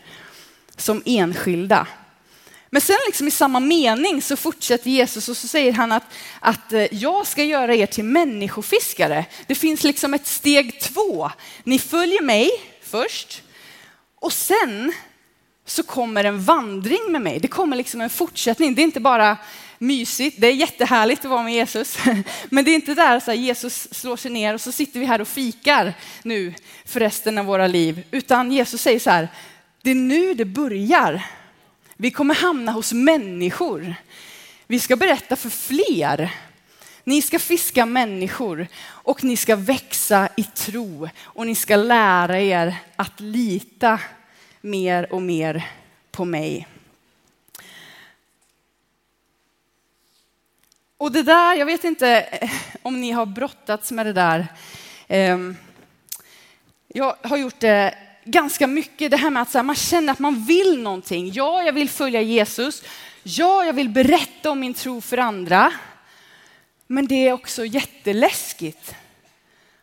som 0.78 1.04
enskilda. 1.06 1.88
Men 2.70 2.82
sen 2.82 2.98
liksom 3.08 3.28
i 3.28 3.32
samma 3.32 3.60
mening 3.60 4.22
så 4.22 4.36
fortsätter 4.36 4.90
Jesus 4.90 5.30
och 5.30 5.38
så 5.38 5.48
säger 5.48 5.74
han 5.74 5.92
att, 5.92 6.04
att 6.40 6.74
eh, 6.74 6.86
jag 6.92 7.28
ska 7.28 7.44
göra 7.44 7.76
er 7.76 7.86
till 7.86 8.04
människofiskare. 8.04 9.26
Det 9.48 9.56
finns 9.56 9.84
liksom 9.84 10.14
ett 10.14 10.28
steg 10.28 10.82
två. 10.82 11.32
Ni 11.64 11.80
följer 11.80 12.22
mig 12.22 12.52
först 12.82 13.44
och 14.16 14.34
sen 14.34 14.94
så 15.66 15.84
kommer 15.84 16.24
en 16.24 16.44
vandring 16.44 17.12
med 17.12 17.22
mig. 17.22 17.40
Det 17.40 17.48
kommer 17.48 17.78
liksom 17.78 18.02
en 18.02 18.10
fortsättning. 18.10 18.76
Det 18.76 18.82
är 18.82 18.84
inte 18.84 19.00
bara 19.00 19.38
mysigt, 19.78 20.42
det 20.42 20.48
är 20.48 20.52
jättehärligt 20.52 21.26
att 21.26 21.32
vara 21.32 21.44
med 21.44 21.54
Jesus. 21.54 21.98
Men 22.50 22.66
det 22.66 22.72
är 22.72 22.76
inte 22.76 22.94
där 22.94 23.20
så 23.20 23.34
Jesus 23.34 23.94
slår 23.94 24.18
sig 24.18 24.32
ner 24.32 24.54
och 24.54 24.62
så 24.62 24.72
sitter 24.72 25.00
vi 25.00 25.06
här 25.06 25.22
och 25.22 25.28
fikar 25.28 25.94
nu 26.24 26.54
för 26.86 27.00
resten 27.00 27.38
av 27.38 27.46
våra 27.46 27.68
liv. 27.68 28.04
Utan 28.12 28.52
Jesus 28.52 28.82
säger 28.82 29.00
så 29.00 29.10
här, 29.10 29.28
det 29.82 29.92
är 29.92 29.96
nu 29.96 30.34
det 30.34 30.46
börjar. 30.46 31.24
Vi 32.02 32.12
kommer 32.12 32.36
hamna 32.36 32.72
hos 32.72 32.94
människor. 32.94 33.96
Vi 34.68 34.80
ska 34.80 34.96
berätta 34.96 35.36
för 35.36 35.50
fler. 35.50 36.36
Ni 37.04 37.22
ska 37.22 37.40
fiska 37.40 37.86
människor 37.86 38.68
och 38.84 39.24
ni 39.24 39.38
ska 39.38 39.56
växa 39.56 40.30
i 40.38 40.44
tro 40.44 41.10
och 41.22 41.48
ni 41.48 41.56
ska 41.56 41.76
lära 41.76 42.40
er 42.40 42.76
att 42.96 43.20
lita 43.20 44.00
mer 44.62 45.14
och 45.14 45.22
mer 45.22 45.72
på 46.12 46.26
mig. 46.26 46.68
Och 50.98 51.12
det 51.12 51.24
där, 51.24 51.56
jag 51.56 51.66
vet 51.66 51.84
inte 51.84 52.22
eh, 52.22 52.52
om 52.82 53.02
ni 53.02 53.12
har 53.12 53.26
brottats 53.26 53.92
med 53.92 54.06
det 54.06 54.14
där. 54.14 54.48
Ehm, 55.08 55.58
jag 56.88 57.16
har 57.22 57.38
gjort 57.38 57.60
det 57.60 58.09
ganska 58.32 58.68
mycket, 58.68 59.12
det 59.12 59.18
här 59.18 59.30
med 59.30 59.42
att 59.42 59.66
man 59.66 59.76
känner 59.76 60.14
att 60.14 60.20
man 60.20 60.46
vill 60.46 60.82
någonting. 60.82 61.32
Ja, 61.34 61.64
jag 61.64 61.74
vill 61.74 61.90
följa 61.90 62.22
Jesus. 62.22 62.84
Ja, 63.24 63.66
jag 63.66 63.74
vill 63.74 63.90
berätta 63.90 64.52
om 64.52 64.60
min 64.60 64.74
tro 64.74 65.02
för 65.02 65.18
andra. 65.18 65.74
Men 66.88 67.08
det 67.08 67.28
är 67.28 67.34
också 67.34 67.66
jätteläskigt 67.66 68.96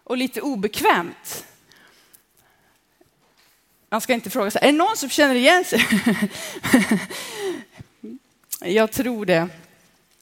och 0.05 0.17
lite 0.17 0.41
obekvämt. 0.41 1.45
Man 3.89 4.01
ska 4.01 4.13
inte 4.13 4.31
fråga 4.31 4.51
så 4.51 4.59
här, 4.59 4.69
är 4.69 4.73
det 4.73 4.79
någon 4.79 4.97
som 4.97 5.09
känner 5.09 5.35
igen 5.35 5.65
sig? 5.65 5.87
jag 8.75 8.93
tror 8.93 9.27
det. 9.27 9.49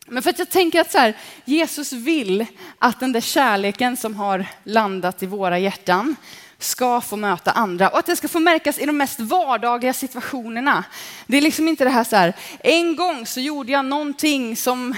Men 0.07 0.23
för 0.23 0.31
att 0.31 0.39
jag 0.39 0.51
tänker 0.51 0.81
att 0.81 0.93
så 0.93 0.99
här, 0.99 1.17
Jesus 1.45 1.93
vill 1.93 2.47
att 2.79 3.01
den 3.01 3.13
där 3.13 3.21
kärleken 3.21 3.97
som 3.97 4.15
har 4.15 4.47
landat 4.65 5.23
i 5.23 5.27
våra 5.27 5.59
hjärtan 5.59 6.17
ska 6.59 7.01
få 7.01 7.17
möta 7.17 7.51
andra 7.51 7.89
och 7.89 7.99
att 7.99 8.07
det 8.07 8.17
ska 8.17 8.29
få 8.29 8.41
märkas 8.41 8.79
i 8.79 8.87
de 8.87 8.97
mest 8.97 9.21
vardagliga 9.21 9.93
situationerna. 9.93 10.85
Det 11.27 11.37
är 11.37 11.41
liksom 11.41 11.69
inte 11.69 11.85
det 11.85 11.91
här 11.91 12.05
så 12.05 12.17
här, 12.17 12.33
en 12.61 12.97
gång 12.97 13.27
så 13.27 13.41
gjorde 13.41 13.73
jag 13.73 13.85
någonting 13.85 14.57
som 14.57 14.95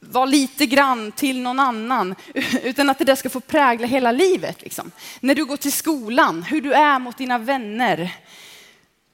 var 0.00 0.26
lite 0.26 0.66
grann 0.66 1.12
till 1.12 1.40
någon 1.40 1.60
annan, 1.60 2.14
utan 2.62 2.90
att 2.90 2.98
det 2.98 3.04
där 3.04 3.14
ska 3.14 3.30
få 3.30 3.40
prägla 3.40 3.86
hela 3.86 4.12
livet. 4.12 4.62
Liksom. 4.62 4.90
När 5.20 5.34
du 5.34 5.44
går 5.44 5.56
till 5.56 5.72
skolan, 5.72 6.42
hur 6.42 6.60
du 6.60 6.72
är 6.72 6.98
mot 6.98 7.18
dina 7.18 7.38
vänner, 7.38 8.14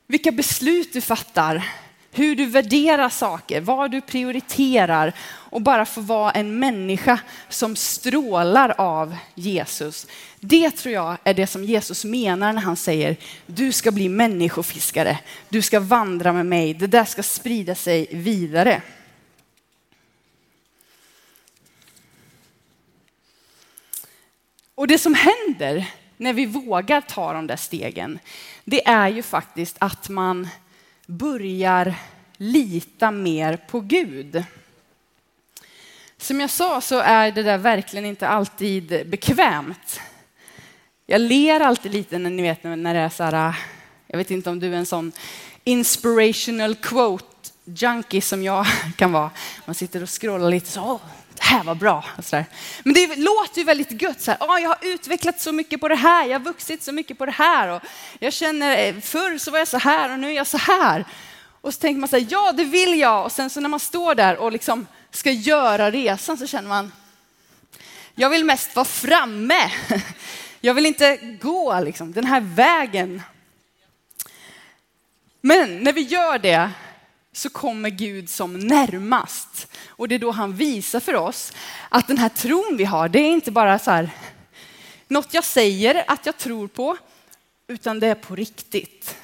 vilka 0.07 0.33
beslut 0.33 0.93
du 0.93 1.01
fattar, 1.01 1.69
hur 2.13 2.37
du 2.37 2.47
värderar 2.47 3.09
saker, 3.09 3.61
vad 3.61 3.91
du 3.91 4.01
prioriterar 4.01 5.13
och 5.29 5.63
bara 5.63 5.85
få 5.87 6.01
vara 6.01 6.31
en 6.31 6.59
människa 6.59 7.21
som 7.49 7.77
strålar 7.77 8.75
av 8.79 9.17
Jesus. 9.35 10.07
Det 10.41 10.71
tror 10.71 10.95
jag 10.95 11.19
är 11.25 11.35
det 11.35 11.47
som 11.47 11.65
Jesus 11.65 12.05
menar 12.05 12.53
när 12.53 12.63
han 12.63 12.77
säger 12.77 13.17
du 13.47 13.73
ska 13.73 13.91
bli 13.91 14.09
människofiskare, 14.09 15.19
du 15.49 15.63
ska 15.63 15.81
vandra 15.81 16.33
med 16.33 16.47
mig, 16.47 16.75
det 16.75 16.87
där 16.87 17.05
ska 17.05 17.23
sprida 17.23 17.75
sig 17.75 18.07
vidare. 18.11 18.83
Och 24.75 24.87
det 24.87 24.99
som 24.99 25.15
händer 25.15 25.91
när 26.17 26.33
vi 26.33 26.47
vågar 26.47 27.01
ta 27.01 27.33
de 27.33 27.47
där 27.47 27.57
stegen, 27.57 28.19
det 28.65 28.89
är 28.89 29.09
ju 29.09 29.23
faktiskt 29.23 29.77
att 29.79 30.09
man 30.09 30.49
börjar 31.07 31.95
lita 32.37 33.11
mer 33.11 33.57
på 33.57 33.81
Gud. 33.81 34.45
Som 36.17 36.41
jag 36.41 36.51
sa 36.51 36.81
så 36.81 36.99
är 36.99 37.33
det 37.33 37.43
där 37.43 37.59
verkligen 37.59 38.07
inte 38.07 38.29
alltid 38.29 39.09
bekvämt. 39.09 40.01
Jag 41.11 41.21
ler 41.21 41.61
alltid 41.61 41.93
lite 41.93 42.19
när 42.19 42.31
ni 42.31 42.43
vet 42.43 42.65
när 42.65 42.95
det 42.95 43.01
är 43.01 43.09
så 43.09 43.25
här, 43.25 43.49
äh, 43.49 43.55
jag 44.07 44.19
vet 44.19 44.31
inte 44.31 44.51
om 44.51 44.61
du 44.61 44.73
är 44.73 44.77
en 44.77 44.87
sån 44.87 45.13
inspirational 45.65 46.75
quote 46.75 47.51
junkie 47.65 48.23
som 48.23 48.43
jag 48.43 48.67
kan 48.97 49.13
vara. 49.13 49.31
Man 49.65 49.75
sitter 49.75 50.03
och 50.03 50.21
scrollar 50.21 50.51
lite 50.51 50.71
så, 50.71 51.01
det 51.35 51.43
här 51.43 51.65
var 51.65 51.75
bra. 51.75 52.05
Men 52.83 52.95
det 52.95 53.17
låter 53.17 53.59
ju 53.59 53.65
väldigt 53.65 54.03
gött. 54.03 54.21
Så 54.21 54.31
här, 54.31 54.39
oh, 54.41 54.61
jag 54.63 54.69
har 54.69 54.79
utvecklat 54.83 55.41
så 55.41 55.53
mycket 55.53 55.81
på 55.81 55.89
det 55.89 55.95
här, 55.95 56.27
jag 56.27 56.39
har 56.39 56.45
vuxit 56.45 56.83
så 56.83 56.93
mycket 56.93 57.19
på 57.19 57.27
det 57.27 57.33
här. 57.33 57.69
Och 57.69 57.83
jag 58.19 58.33
känner, 58.33 58.87
eh, 58.87 59.01
förr 59.01 59.39
så 59.39 59.51
var 59.51 59.59
jag 59.59 59.69
så 59.69 59.79
här 59.79 60.13
och 60.13 60.19
nu 60.19 60.31
är 60.31 60.37
jag 60.37 60.47
så 60.47 60.59
här. 60.59 61.05
Och 61.61 61.75
så 61.75 61.81
tänker 61.81 62.01
man 62.01 62.09
så 62.09 62.17
här, 62.19 62.27
ja 62.31 62.53
det 62.53 62.65
vill 62.65 62.99
jag. 62.99 63.25
Och 63.25 63.33
sen 63.33 63.51
så 63.51 63.61
när 63.61 63.69
man 63.69 63.81
står 63.81 64.15
där 64.15 64.37
och 64.37 64.53
liksom 64.53 64.87
ska 65.11 65.31
göra 65.31 65.91
resan 65.91 66.39
så 66.39 66.47
känner 66.47 66.69
man, 66.69 66.93
jag 68.15 68.31
vill 68.31 68.45
mest 68.45 68.77
vara 68.77 68.85
framme. 68.85 69.71
Jag 70.61 70.75
vill 70.75 70.87
inte 70.87 71.17
gå 71.41 71.81
liksom, 71.81 72.13
den 72.13 72.25
här 72.25 72.41
vägen. 72.41 73.23
Men 75.41 75.79
när 75.79 75.93
vi 75.93 76.01
gör 76.01 76.39
det 76.39 76.71
så 77.33 77.51
kommer 77.51 77.91
Gud 77.91 78.31
som 78.31 78.59
närmast. 78.59 79.73
Och 79.87 80.09
det 80.09 80.15
är 80.15 80.19
då 80.19 80.31
han 80.31 80.53
visar 80.53 81.01
för 81.01 81.15
oss 81.15 81.53
att 81.89 82.07
den 82.07 82.19
här 82.19 82.29
tron 82.29 82.75
vi 82.77 82.85
har, 82.85 83.09
det 83.09 83.19
är 83.19 83.31
inte 83.31 83.51
bara 83.51 83.79
så 83.79 83.91
här, 83.91 84.11
något 85.09 85.35
jag 85.35 85.45
säger 85.45 86.05
att 86.07 86.27
jag 86.27 86.37
tror 86.37 86.69
på, 86.69 86.97
utan 87.67 88.01
det 88.01 88.07
är 88.07 88.15
på 88.15 88.37
riktigt. 88.37 89.17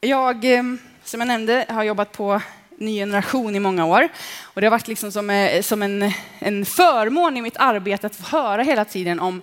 Jag, 0.00 0.44
eh, 0.44 0.62
som 1.04 1.20
jag 1.20 1.26
nämnde, 1.26 1.66
har 1.68 1.82
jobbat 1.82 2.12
på 2.12 2.40
Ny 2.78 2.98
Generation 2.98 3.56
i 3.56 3.60
många 3.60 3.86
år. 3.86 4.08
Och 4.42 4.60
det 4.60 4.66
har 4.66 4.70
varit 4.70 4.88
liksom 4.88 5.12
som, 5.12 5.30
eh, 5.30 5.62
som 5.62 5.82
en, 5.82 6.12
en 6.38 6.66
förmån 6.66 7.36
i 7.36 7.42
mitt 7.42 7.56
arbete 7.56 8.06
att 8.06 8.16
få 8.16 8.36
höra 8.36 8.62
hela 8.62 8.84
tiden 8.84 9.20
om 9.20 9.42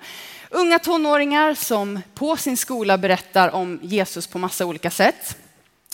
unga 0.50 0.80
tonåringar 0.80 1.54
som 1.54 2.02
på 2.14 2.38
sin 2.38 2.58
skola 2.58 2.98
berättar 2.98 3.50
om 3.50 3.80
Jesus 3.82 4.28
på 4.28 4.40
massa 4.40 4.66
olika 4.66 4.92
sätt. 4.92 5.38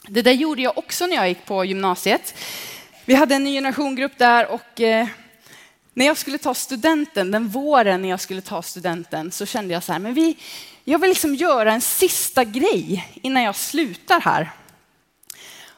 Det 0.08 0.21
där 0.21 0.32
gjorde 0.32 0.62
jag 0.62 0.78
också 0.78 1.06
när 1.06 1.15
jag 1.15 1.28
gick 1.28 1.45
på 1.45 1.65
gymnasiet. 1.65 2.34
Vi 3.06 3.15
hade 3.15 3.36
en 3.36 3.43
ny 3.43 3.54
generationgrupp 3.54 4.17
där 4.17 4.52
och 4.52 4.82
eh, 4.82 5.08
när 5.93 6.06
jag 6.06 6.17
skulle 6.17 6.38
ta 6.38 6.54
studenten, 6.54 7.32
den 7.32 7.47
våren 7.47 8.02
när 8.02 8.10
jag 8.10 8.19
skulle 8.19 8.41
ta 8.41 8.62
studenten, 8.62 9.32
så 9.32 9.45
kände 9.45 9.73
jag 9.73 9.84
så 9.84 9.91
här, 9.91 10.00
men 10.00 10.13
vi, 10.13 10.38
jag 10.84 11.00
vill 11.00 11.10
liksom 11.10 11.36
göra 11.36 11.73
en 11.73 11.82
sista 11.82 12.43
grej 12.43 13.10
innan 13.21 13.43
jag 13.43 13.56
slutar 13.56 14.21
här. 14.21 14.52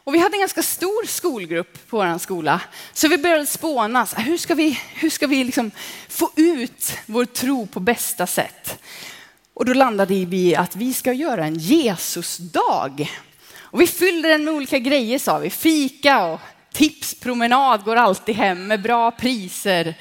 Och 0.03 0.13
vi 0.13 0.19
hade 0.19 0.35
en 0.35 0.39
ganska 0.39 0.63
stor 0.63 1.07
skolgrupp 1.07 1.89
på 1.89 1.97
vår 1.97 2.17
skola, 2.17 2.61
så 2.93 3.07
vi 3.07 3.17
började 3.17 3.45
spåna. 3.45 4.07
Hur 4.17 4.37
ska 4.37 4.55
vi, 4.55 4.79
hur 4.93 5.09
ska 5.09 5.27
vi 5.27 5.43
liksom 5.43 5.71
få 6.07 6.31
ut 6.35 6.93
vår 7.05 7.25
tro 7.25 7.67
på 7.67 7.79
bästa 7.79 8.27
sätt? 8.27 8.79
Och 9.53 9.65
då 9.65 9.73
landade 9.73 10.13
vi 10.13 10.37
i 10.37 10.55
att 10.55 10.75
vi 10.75 10.93
ska 10.93 11.13
göra 11.13 11.45
en 11.45 11.59
Jesusdag. 11.59 13.11
Och 13.59 13.81
vi 13.81 13.87
fyllde 13.87 14.29
den 14.29 14.43
med 14.43 14.53
olika 14.53 14.79
grejer 14.79 15.19
sa 15.19 15.37
vi. 15.37 15.49
Fika 15.49 16.25
och 16.25 16.39
tipspromenad 16.73 17.83
går 17.83 17.95
alltid 17.95 18.35
hem 18.35 18.67
med 18.67 18.81
bra 18.81 19.11
priser. 19.11 19.95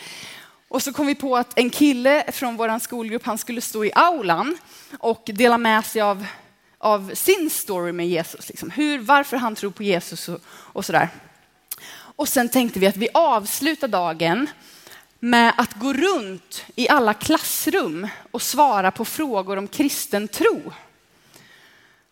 Och 0.69 0.83
så 0.83 0.93
kom 0.93 1.07
vi 1.07 1.15
på 1.15 1.37
att 1.37 1.59
en 1.59 1.71
kille 1.71 2.33
från 2.33 2.57
vår 2.57 2.79
skolgrupp, 2.79 3.27
han 3.27 3.39
skulle 3.39 3.61
stå 3.61 3.85
i 3.85 3.93
aulan 3.95 4.59
och 4.99 5.23
dela 5.27 5.59
med 5.59 5.85
sig 5.85 6.03
av, 6.03 6.27
av 6.79 7.15
sin 7.15 7.51
story 7.51 7.93
med 7.93 8.09
Jesus. 8.09 8.49
Liksom. 8.49 8.71
Hur, 8.71 8.99
varför 8.99 9.37
han 9.37 9.55
tror 9.55 9.71
på 9.71 9.83
Jesus 9.83 10.29
och, 10.29 10.41
och 10.49 10.85
sådär. 10.85 11.09
Och 11.91 12.29
sen 12.29 12.49
tänkte 12.49 12.81
vi 12.81 12.87
att 12.87 12.97
vi 12.97 13.09
avslutar 13.15 13.89
dagen 13.89 14.47
med 15.19 15.53
att 15.57 15.75
gå 15.75 15.93
runt 15.93 16.65
i 16.75 16.89
alla 16.89 17.15
klassrum 17.15 18.09
och 18.31 18.43
svara 18.43 18.91
på 18.91 19.05
frågor 19.05 19.57
om 19.57 19.69
kristen 19.69 20.29
tro. 20.29 20.73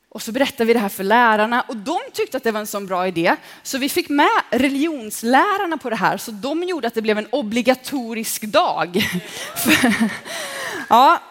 Och 0.09 0.23
så 0.23 0.33
berättade 0.33 0.65
vi 0.65 0.73
det 0.73 0.79
här 0.79 0.89
för 0.89 1.05
lärarna 1.05 1.61
och 1.69 1.77
de 1.77 1.99
tyckte 2.13 2.37
att 2.37 2.45
det 2.45 2.53
var 2.53 2.61
en 2.61 2.67
sån 2.67 2.87
bra 2.87 3.09
idé. 3.09 3.37
Så 3.63 3.79
vi 3.79 3.89
fick 3.89 4.09
med 4.09 4.43
religionslärarna 4.51 5.79
på 5.79 5.91
det 5.91 5.97
här 5.97 6.17
så 6.17 6.31
de 6.31 6.63
gjorde 6.63 6.89
att 6.89 6.95
det 6.95 7.03
blev 7.03 7.19
en 7.19 7.29
obligatorisk 7.33 8.43
dag. 8.43 9.03
ja. 10.89 11.23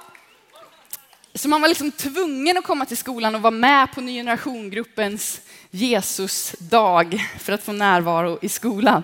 Så 1.36 1.50
man 1.50 1.62
var 1.62 1.67
liksom 1.67 1.91
tvungen 1.91 2.58
att 2.58 2.63
komma 2.63 2.86
till 2.86 2.98
skolan 2.98 3.36
och 3.36 3.41
vara 3.41 3.52
med 3.52 3.91
på 3.91 4.02
ny 4.02 4.15
generationgruppens 4.15 5.41
Jesusdag 5.71 7.28
för 7.39 7.54
att 7.54 7.63
få 7.63 7.71
närvaro 7.71 8.39
i 8.41 8.50
skolan. 8.50 9.04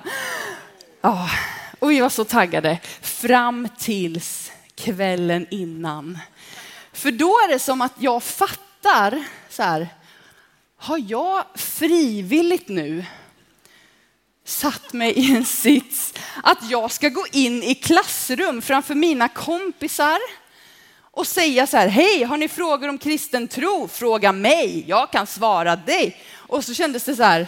Ja. 1.01 1.29
Och 1.79 1.91
vi 1.91 1.99
var 1.99 2.09
så 2.09 2.23
taggade 2.23 2.79
fram 3.01 3.67
tills 3.79 4.51
kvällen 4.75 5.47
innan. 5.51 6.19
För 6.93 7.11
då 7.11 7.27
är 7.27 7.47
det 7.47 7.59
som 7.59 7.81
att 7.81 7.93
jag 7.99 8.23
fattar 8.23 9.23
så 9.49 9.63
här, 9.63 9.87
har 10.77 11.03
jag 11.07 11.45
frivilligt 11.55 12.69
nu 12.69 13.05
satt 14.45 14.93
mig 14.93 15.11
i 15.11 15.35
en 15.35 15.45
sits 15.45 16.13
att 16.43 16.69
jag 16.69 16.91
ska 16.91 17.09
gå 17.09 17.25
in 17.31 17.63
i 17.63 17.75
klassrum 17.75 18.61
framför 18.61 18.95
mina 18.95 19.27
kompisar 19.27 20.19
och 21.11 21.27
säga 21.27 21.67
så 21.67 21.77
här, 21.77 21.87
hej, 21.87 22.23
har 22.23 22.37
ni 22.37 22.47
frågor 22.47 22.87
om 22.87 22.97
kristen 22.97 23.47
tro? 23.47 23.87
Fråga 23.87 24.31
mig, 24.31 24.83
jag 24.87 25.11
kan 25.11 25.27
svara 25.27 25.75
dig. 25.75 26.17
Och 26.33 26.65
så 26.65 26.73
kändes 26.73 27.03
det 27.03 27.15
så 27.15 27.23
här, 27.23 27.47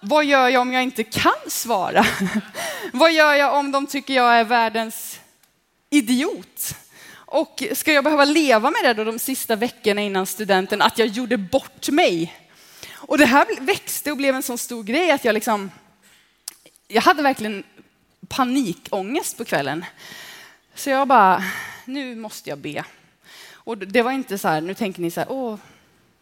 vad 0.00 0.24
gör 0.24 0.48
jag 0.48 0.60
om 0.60 0.72
jag 0.72 0.82
inte 0.82 1.04
kan 1.04 1.32
svara? 1.46 2.06
vad 2.92 3.12
gör 3.12 3.34
jag 3.34 3.54
om 3.54 3.72
de 3.72 3.86
tycker 3.86 4.14
jag 4.14 4.38
är 4.38 4.44
världens 4.44 5.20
idiot? 5.90 6.74
Och 7.14 7.62
ska 7.72 7.92
jag 7.92 8.04
behöva 8.04 8.24
leva 8.24 8.70
med 8.70 8.80
det 8.84 8.94
då 8.94 9.04
de 9.04 9.18
sista 9.18 9.56
veckorna 9.56 10.00
innan 10.00 10.26
studenten, 10.26 10.82
att 10.82 10.98
jag 10.98 11.08
gjorde 11.08 11.36
bort 11.36 11.88
mig? 11.88 12.34
Och 12.94 13.18
det 13.18 13.26
här 13.26 13.46
växte 13.60 14.10
och 14.10 14.16
blev 14.16 14.34
en 14.34 14.42
sån 14.42 14.58
stor 14.58 14.82
grej 14.82 15.10
att 15.10 15.24
jag 15.24 15.32
liksom, 15.32 15.70
jag 16.88 17.02
hade 17.02 17.22
verkligen 17.22 17.64
panikångest 18.28 19.38
på 19.38 19.44
kvällen. 19.44 19.84
Så 20.76 20.90
jag 20.90 21.08
bara, 21.08 21.44
nu 21.84 22.16
måste 22.16 22.50
jag 22.50 22.58
be. 22.58 22.84
Och 23.52 23.78
det 23.78 24.02
var 24.02 24.12
inte 24.12 24.38
så 24.38 24.48
här, 24.48 24.60
nu 24.60 24.74
tänker 24.74 25.02
ni 25.02 25.10
så 25.10 25.20
här, 25.20 25.32
åh, 25.32 25.58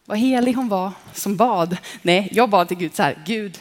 vad 0.05 0.17
helig 0.17 0.53
hon 0.53 0.69
var 0.69 0.91
som 1.13 1.37
bad. 1.37 1.77
Nej, 2.01 2.29
jag 2.31 2.49
bad 2.49 2.67
till 2.67 2.77
Gud 2.77 2.95
så 2.95 3.03
här, 3.03 3.23
Gud, 3.25 3.59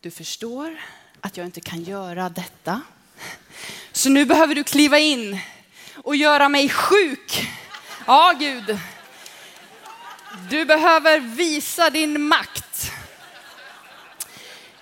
du 0.00 0.10
förstår 0.10 0.76
att 1.20 1.36
jag 1.36 1.46
inte 1.46 1.60
kan 1.60 1.82
göra 1.82 2.28
detta. 2.28 2.80
Så 3.92 4.08
nu 4.08 4.24
behöver 4.24 4.54
du 4.54 4.64
kliva 4.64 4.98
in 4.98 5.38
och 5.94 6.16
göra 6.16 6.48
mig 6.48 6.68
sjuk. 6.68 7.48
Ja, 8.06 8.32
Gud. 8.38 8.78
Du 10.50 10.64
behöver 10.64 11.20
visa 11.20 11.90
din 11.90 12.22
makt 12.22 12.92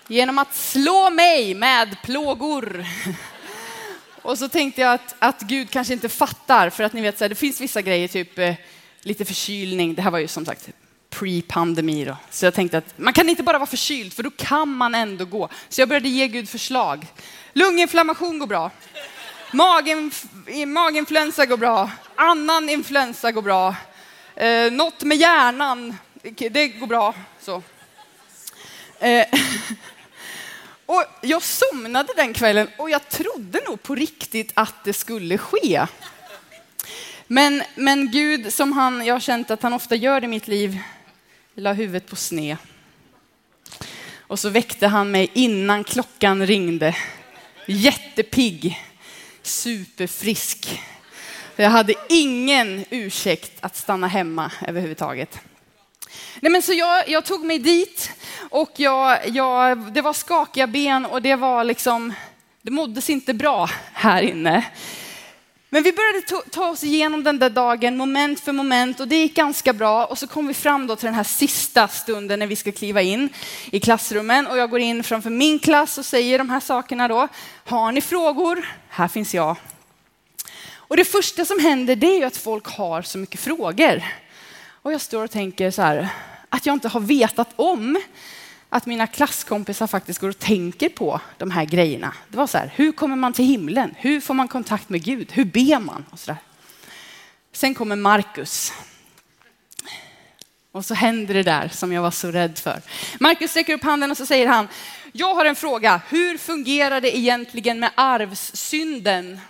genom 0.07 0.39
att 0.39 0.55
slå 0.55 1.11
mig 1.11 1.55
med 1.55 1.97
plågor. 2.03 2.87
Och 4.25 4.39
så 4.39 4.49
tänkte 4.49 4.81
jag 4.81 4.93
att, 4.93 5.15
att 5.19 5.41
Gud 5.41 5.71
kanske 5.71 5.93
inte 5.93 6.09
fattar, 6.09 6.71
för 6.71 6.85
att 6.85 6.93
ni 6.93 7.01
vet, 7.01 7.19
så 7.19 7.25
här, 7.25 7.29
det 7.29 7.35
finns 7.35 7.61
vissa 7.61 7.83
grejer, 7.83 8.09
typ 8.09 8.39
eh, 8.39 8.55
lite 9.01 9.25
förkylning. 9.25 9.95
Det 9.95 10.03
här 10.03 10.11
var 10.11 10.19
ju 10.19 10.29
som 10.29 10.47
sagt 10.47 10.69
pre-pandemi 11.11 12.05
då. 12.05 12.17
Så 12.31 12.47
jag 12.47 12.55
tänkte 12.55 12.79
att 12.79 12.99
man 12.99 13.13
kan 13.13 13.29
inte 13.29 13.43
bara 13.43 13.59
vara 13.59 13.67
förkyld, 13.67 14.13
för 14.13 14.23
då 14.23 14.31
kan 14.31 14.69
man 14.75 14.95
ändå 14.95 15.25
gå. 15.25 15.49
Så 15.69 15.81
jag 15.81 15.89
började 15.89 16.09
ge 16.09 16.29
Gud 16.29 16.49
förslag. 16.49 17.07
Lunginflammation 17.53 18.39
går 18.39 18.47
bra. 18.47 18.71
Maginf 19.53 20.25
maginfluensa 20.67 21.47
går 21.47 21.57
bra. 21.57 21.91
Annan 22.17 22.69
influensa 22.69 23.33
går 23.33 23.43
bra. 23.43 23.75
Eh, 24.37 24.73
något 24.73 25.03
med 25.03 25.17
hjärnan, 25.19 25.97
det 26.51 26.69
går 26.69 26.87
bra. 26.87 27.15
Så. 27.41 27.63
Eh, 28.99 29.27
och 30.87 31.05
jag 31.21 31.43
somnade 31.43 32.13
den 32.17 32.35
kvällen 32.35 32.69
och 32.77 32.91
jag 32.91 33.09
trodde 33.09 33.61
nog 33.67 33.83
på 33.83 33.95
riktigt 33.95 34.53
att 34.55 34.85
det 34.85 34.93
skulle 34.93 35.39
ske. 35.39 35.87
Men, 37.27 37.63
men 37.75 38.11
Gud, 38.11 38.53
som 38.53 38.73
han, 38.73 39.07
jag 39.07 39.15
har 39.15 39.21
känt 39.21 39.51
att 39.51 39.63
han 39.63 39.73
ofta 39.73 39.95
gör 39.95 40.25
i 40.25 40.29
mitt 40.29 40.49
liv, 40.49 40.79
la 41.55 41.73
huvudet 41.73 42.07
på 42.07 42.17
sne. 42.17 42.57
Och 44.19 44.39
så 44.39 44.49
väckte 44.49 44.87
han 44.87 45.11
mig 45.11 45.31
innan 45.33 45.85
klockan 45.85 46.47
ringde. 46.47 46.97
Jättepigg, 47.67 48.83
superfrisk. 49.43 50.81
Jag 51.57 51.71
hade 51.71 51.95
ingen 52.09 52.85
ursäkt 52.91 53.53
att 53.61 53.77
stanna 53.77 54.07
hemma 54.07 54.53
överhuvudtaget. 54.67 55.39
Nej, 56.41 56.53
men 56.53 56.63
så 56.63 56.73
jag, 56.73 57.09
jag 57.09 57.25
tog 57.25 57.45
mig 57.45 57.59
dit 57.59 58.11
och 58.51 58.71
jag, 58.77 59.29
jag, 59.29 59.93
det 59.93 60.01
var 60.01 60.13
skakiga 60.13 60.67
ben 60.67 61.05
och 61.07 61.23
det 61.23 61.37
var 61.37 61.65
liksom, 61.65 62.13
det 62.63 62.71
måddes 62.71 63.11
inte 63.11 63.35
bra 63.35 63.71
här 63.93 64.23
inne. 64.23 64.65
Men 65.75 65.83
vi 65.83 65.93
började 65.93 66.51
ta 66.51 66.69
oss 66.69 66.85
igenom 66.85 67.25
den 67.25 67.39
där 67.39 67.51
dagen 67.51 67.97
moment 67.97 68.41
för 68.41 68.53
moment 68.53 69.01
och 69.01 69.09
det 69.09 69.17
gick 69.17 69.35
ganska 69.35 69.73
bra. 69.73 70.05
Och 70.05 70.19
så 70.19 70.27
kom 70.27 70.47
vi 70.47 70.55
fram 70.55 70.87
då 70.87 70.97
till 70.97 71.07
den 71.07 71.15
här 71.15 71.25
sista 71.25 71.89
stunden 71.89 72.39
när 72.39 72.47
vi 72.47 72.57
ska 72.57 72.73
kliva 72.73 73.03
in 73.03 73.29
i 73.71 73.81
klassrummen 73.81 74.47
och 74.47 74.59
jag 74.59 74.71
går 74.71 74.81
in 74.81 75.05
framför 75.05 75.31
min 75.31 75.59
klass 75.59 75.99
och 75.99 76.05
säger 76.05 76.39
de 76.39 76.51
här 76.51 76.61
sakerna 76.61 77.09
då. 77.09 77.29
Har 77.65 77.93
ni 77.93 78.01
frågor? 78.01 78.69
Här 78.89 79.09
finns 79.09 79.35
jag. 79.35 79.57
Och 80.73 80.97
det 80.97 81.05
första 81.05 81.45
som 81.45 81.59
händer 81.59 81.97
det 81.97 82.07
är 82.07 82.19
ju 82.19 82.25
att 82.25 82.37
folk 82.37 82.67
har 82.67 83.03
så 83.03 83.19
mycket 83.19 83.41
frågor. 83.41 84.03
Och 84.85 84.93
jag 84.93 85.01
står 85.01 85.25
och 85.25 85.31
tänker 85.31 85.71
så 85.71 85.83
här, 85.83 86.09
att 86.49 86.67
jag 86.67 86.73
inte 86.73 86.89
har 86.89 87.01
vetat 87.01 87.49
om 87.57 88.01
att 88.69 88.87
mina 88.87 89.07
klasskompisar 89.07 89.87
faktiskt 89.87 90.21
går 90.21 90.29
och 90.29 90.39
tänker 90.39 90.89
på 90.89 91.21
de 91.39 91.51
här 91.51 91.65
grejerna. 91.65 92.15
Det 92.29 92.37
var 92.37 92.47
så 92.47 92.59
här, 92.59 92.73
hur 92.75 92.93
kommer 92.93 93.17
man 93.17 93.33
till 93.33 93.45
himlen? 93.45 93.95
Hur 93.99 94.21
får 94.21 94.35
man 94.35 94.49
kontakt 94.49 94.89
med 94.89 95.05
Gud? 95.05 95.33
Hur 95.33 95.45
ber 95.45 95.81
man? 95.81 96.05
Och 96.11 96.19
så 96.19 96.31
där. 96.31 96.37
Sen 97.53 97.75
kommer 97.75 97.97
Markus. 97.97 98.73
Och 100.73 100.85
så 100.85 100.95
händer 100.95 101.35
det 101.35 101.43
där 101.43 101.69
som 101.69 101.93
jag 101.93 102.03
var 102.03 102.11
så 102.11 102.31
rädd 102.31 102.59
för. 102.59 102.83
Markus 103.21 103.51
sträcker 103.51 103.75
upp 103.75 103.85
handen 103.85 104.11
och 104.11 104.17
så 104.17 104.27
säger 104.27 104.47
han, 104.47 104.69
jag 105.13 105.35
har 105.35 105.45
en 105.45 105.57
fråga. 105.57 106.01
Hur 106.09 106.39
fungerar 106.39 107.01
det 107.01 107.17
egentligen 107.17 107.81
med 107.81 107.91
arvssynden? 107.95 109.41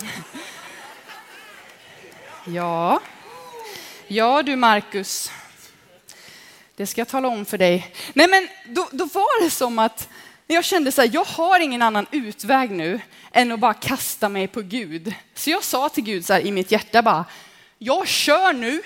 Ja, 2.44 3.00
ja 4.12 4.42
du 4.42 4.56
Marcus, 4.56 5.32
Det 6.76 6.86
ska 6.86 7.00
jag 7.00 7.08
tala 7.08 7.28
om 7.28 7.44
för 7.44 7.58
dig. 7.58 7.94
Nej 8.12 8.28
men 8.28 8.48
då, 8.74 8.88
då 8.92 9.04
var 9.04 9.44
det 9.44 9.50
som 9.50 9.78
att 9.78 10.08
jag 10.46 10.64
kände 10.64 10.92
så 10.92 11.00
här, 11.00 11.10
jag 11.12 11.24
har 11.24 11.60
ingen 11.60 11.82
annan 11.82 12.06
utväg 12.10 12.70
nu 12.70 13.00
än 13.32 13.52
att 13.52 13.60
bara 13.60 13.74
kasta 13.74 14.28
mig 14.28 14.48
på 14.48 14.60
Gud. 14.60 15.14
Så 15.34 15.50
jag 15.50 15.64
sa 15.64 15.88
till 15.88 16.04
Gud 16.04 16.26
så 16.26 16.32
här, 16.32 16.40
i 16.40 16.52
mitt 16.52 16.72
hjärta 16.72 17.02
bara, 17.02 17.24
jag 17.78 18.08
kör 18.08 18.52
nu 18.52 18.82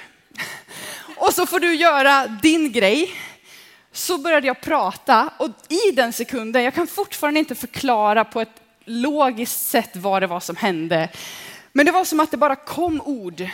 och 1.17 1.35
så 1.35 1.47
får 1.47 1.61
du 1.61 1.75
göra 1.75 2.27
din 2.27 2.73
grej. 2.73 3.15
Så 3.93 4.19
började 4.19 4.47
jag 4.47 4.61
prata 4.61 5.31
och 5.39 5.51
i 5.69 5.91
den 5.91 6.13
sekunden, 6.13 6.63
jag 6.63 6.75
kan 6.75 6.87
fortfarande 6.87 7.41
inte 7.41 7.55
förklara 7.55 8.25
på 8.25 8.41
ett 8.41 8.61
logiskt 8.85 9.69
sätt 9.69 9.97
vad 9.97 10.23
det 10.23 10.27
var 10.27 10.41
som 10.41 10.57
hände. 10.57 11.09
Men 11.73 11.87
det 11.87 11.93
var 11.93 12.05
som 12.05 12.21
att 12.21 12.31
det 12.31 12.37
bara 12.37 12.57
kom 12.57 13.01
ord 13.01 13.49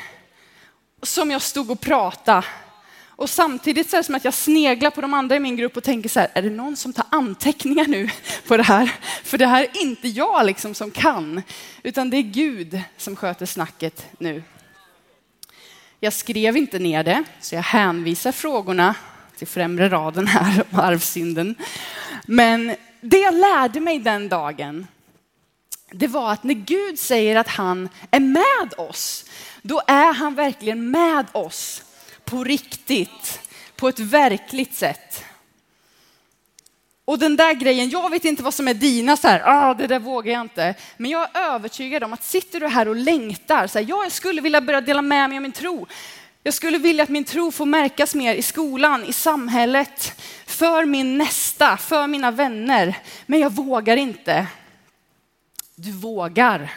som 1.03 1.31
jag 1.31 1.43
stod 1.43 1.71
och 1.71 1.81
pratade 1.81 2.45
och 3.21 3.31
samtidigt 3.31 3.91
så 3.91 3.97
är 3.97 3.99
det 3.99 4.05
som 4.05 4.15
att 4.15 4.25
jag 4.25 4.35
sneglar 4.35 4.91
på 4.91 5.01
de 5.01 5.15
andra 5.15 5.37
i 5.37 5.41
min 5.41 5.57
grupp 5.57 5.77
och 5.77 5.83
tänker 5.83 6.09
så 6.09 6.21
här, 6.21 6.29
är 6.35 6.43
det 6.43 6.51
någon 6.51 6.77
som 6.77 6.93
tar 6.93 7.05
anteckningar 7.11 7.87
nu 7.87 8.09
på 8.47 8.57
det 8.57 8.63
här? 8.63 8.93
För 9.25 9.39
det 9.39 9.47
här 9.47 9.63
är 9.63 9.83
inte 9.83 10.09
jag 10.09 10.47
liksom 10.47 10.75
som 10.75 10.91
kan, 10.91 11.43
utan 11.83 12.11
det 12.11 12.17
är 12.17 12.23
Gud 12.23 12.81
som 12.97 13.17
sköter 13.17 13.47
snacket 13.47 14.07
nu. 14.19 14.43
Jag 16.01 16.13
skrev 16.13 16.57
inte 16.57 16.79
ner 16.79 17.05
det, 17.05 17.25
så 17.41 17.55
jag 17.55 17.63
hänvisar 17.63 18.33
frågorna 18.33 18.95
till 19.37 19.47
främre 19.47 19.89
raden 19.89 20.27
här 20.27 20.65
om 20.71 20.81
arvsynden. 20.81 21.55
Men 22.27 22.77
det 23.01 23.19
jag 23.19 23.35
lärde 23.35 23.81
mig 23.81 23.99
den 23.99 24.29
dagen, 24.29 24.87
det 25.91 26.07
var 26.07 26.33
att 26.33 26.45
när 26.45 26.55
Gud 26.55 26.99
säger 26.99 27.37
att 27.37 27.49
han 27.49 27.89
är 28.11 28.21
med 28.21 28.75
oss, 28.77 29.25
då 29.63 29.83
är 29.87 30.13
han 30.13 30.35
verkligen 30.35 30.91
med 30.91 31.27
oss 31.33 31.83
på 32.25 32.45
riktigt, 32.45 33.41
på 33.77 33.89
ett 33.89 33.99
verkligt 33.99 34.75
sätt. 34.75 35.25
Och 37.05 37.19
den 37.19 37.37
där 37.37 37.55
grejen, 37.55 37.91
jag 37.91 38.11
vet 38.11 38.25
inte 38.25 38.43
vad 38.43 38.55
som 38.55 38.69
är 38.69 38.75
dina, 38.75 39.17
så 39.17 39.29
här, 39.29 39.43
ah, 39.45 39.75
det 39.75 39.87
där 39.87 39.99
vågar 39.99 40.33
jag 40.33 40.41
inte. 40.41 40.75
Men 40.97 41.11
jag 41.11 41.37
är 41.37 41.41
övertygad 41.41 42.05
om 42.05 42.13
att 42.13 42.25
sitter 42.25 42.61
du 42.61 42.67
här 42.67 42.89
och 42.89 42.97
längtar, 42.97 43.67
så 43.67 43.79
här, 43.79 43.87
jag 43.89 44.13
skulle 44.13 44.41
vilja 44.41 44.61
börja 44.61 44.81
dela 44.81 45.03
med 45.03 45.29
mig 45.29 45.37
av 45.37 45.43
min 45.43 45.53
tro. 45.53 45.87
Jag 46.43 46.55
skulle 46.55 46.79
vilja 46.79 47.03
att 47.03 47.09
min 47.09 47.25
tro 47.25 47.51
får 47.51 47.67
märkas 47.67 48.15
mer 48.15 48.35
i 48.35 48.43
skolan, 48.43 49.05
i 49.05 49.13
samhället, 49.13 50.23
för 50.47 50.85
min 50.85 51.19
nästa, 51.19 51.77
för 51.77 52.07
mina 52.07 52.31
vänner. 52.31 52.95
Men 53.27 53.41
jag 53.41 53.51
vågar 53.51 53.97
inte. 53.97 54.47
Du 55.83 55.93
vågar. 55.93 56.73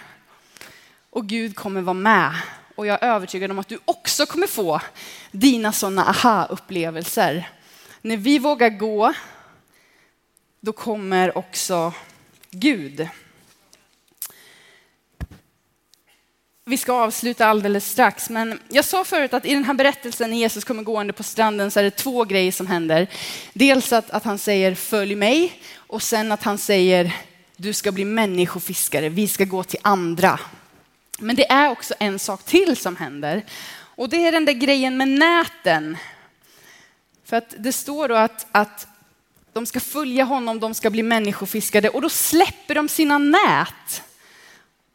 Och 1.10 1.28
Gud 1.28 1.56
kommer 1.56 1.82
vara 1.82 1.94
med 1.94 2.32
och 2.76 2.88
jag 2.88 3.04
är 3.04 3.08
övertygad 3.08 3.52
om 3.52 3.60
att 3.60 3.68
du 3.68 3.80
också 3.86 4.26
kommer 4.26 4.48
få 4.48 4.82
dina 5.32 5.72
sådana 5.72 6.06
aha-upplevelser. 6.06 7.50
När 8.02 8.18
vi 8.18 8.40
vågar 8.40 8.70
gå, 8.70 9.14
då 10.60 10.72
kommer 10.72 11.38
också 11.38 11.94
Gud. 12.52 13.08
Vi 16.66 16.78
ska 16.78 16.94
avsluta 16.94 17.48
alldeles 17.48 17.92
strax, 17.92 18.30
men 18.30 18.60
jag 18.70 18.86
sa 18.86 19.04
förut 19.04 19.34
att 19.34 19.46
i 19.46 19.54
den 19.54 19.64
här 19.64 19.74
berättelsen 19.74 20.30
när 20.30 20.38
Jesus 20.38 20.64
kommer 20.64 20.84
gående 20.84 21.14
på 21.14 21.24
stranden 21.24 21.72
så 21.72 21.80
är 21.80 21.84
det 21.84 21.92
två 21.92 22.24
grejer 22.24 22.52
som 22.52 22.68
händer. 22.68 23.08
Dels 23.54 23.94
att, 23.94 24.10
att 24.10 24.24
han 24.24 24.38
säger 24.38 24.76
följ 24.76 25.16
mig 25.16 25.62
och 25.76 26.04
sen 26.04 26.32
att 26.32 26.44
han 26.44 26.58
säger 26.58 27.14
du 27.58 27.74
ska 27.74 27.92
bli 27.92 28.06
människofiskare, 28.06 29.10
vi 29.10 29.28
ska 29.28 29.46
gå 29.46 29.64
till 29.64 29.80
andra. 29.82 30.40
Men 31.20 31.36
det 31.36 31.52
är 31.52 31.70
också 31.70 31.94
en 32.00 32.20
sak 32.20 32.44
till 32.44 32.78
som 32.78 32.96
händer. 32.96 33.46
Och 33.96 34.10
det 34.10 34.28
är 34.28 34.32
den 34.32 34.46
där 34.46 34.54
grejen 34.54 34.98
med 34.98 35.08
näten. 35.08 35.98
För 37.26 37.38
att 37.38 37.56
det 37.58 37.74
står 37.74 38.08
då 38.08 38.16
att, 38.16 38.48
att 38.52 38.88
de 39.54 39.66
ska 39.66 39.80
följa 39.80 40.24
honom, 40.24 40.60
de 40.60 40.74
ska 40.74 40.90
bli 40.90 41.04
människofiskade 41.04 41.90
och 41.90 42.02
då 42.02 42.10
släpper 42.10 42.76
de 42.76 42.90
sina 42.90 43.18
nät 43.18 44.04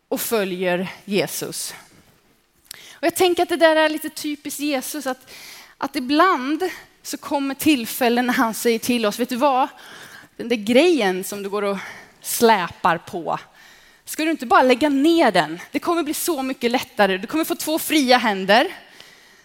och 0.09 0.21
följer 0.21 0.89
Jesus. 1.05 1.75
Och 2.93 3.07
jag 3.07 3.15
tänker 3.15 3.43
att 3.43 3.49
det 3.49 3.57
där 3.57 3.77
är 3.77 3.89
lite 3.89 4.09
typiskt 4.09 4.61
Jesus, 4.61 5.07
att, 5.07 5.31
att 5.79 5.97
ibland 5.97 6.63
så 7.03 7.17
kommer 7.19 7.55
tillfällen 7.55 8.27
när 8.27 8.35
han 8.35 8.55
säger 8.55 8.79
till 8.79 9.07
oss, 9.07 9.19
vet 9.19 9.29
du 9.29 9.37
vad, 9.37 9.69
den 10.37 10.49
där 10.49 10.57
grejen 10.57 11.25
som 11.25 11.43
du 11.43 11.49
går 11.49 11.63
och 11.63 11.79
släpar 12.21 12.99
på, 12.99 13.39
Ska 14.09 14.25
du 14.25 14.31
inte 14.31 14.47
bara 14.47 14.63
lägga 14.63 14.89
ner 14.89 15.33
den? 15.33 15.61
Det 15.71 15.79
kommer 15.79 16.03
bli 16.03 16.15
så 16.15 16.43
mycket 16.43 16.71
lättare. 16.71 17.19
Du 17.19 17.27
kommer 17.27 17.45
få 17.45 17.55
två 17.55 17.79
fria 17.79 18.19
händer. 18.19 18.65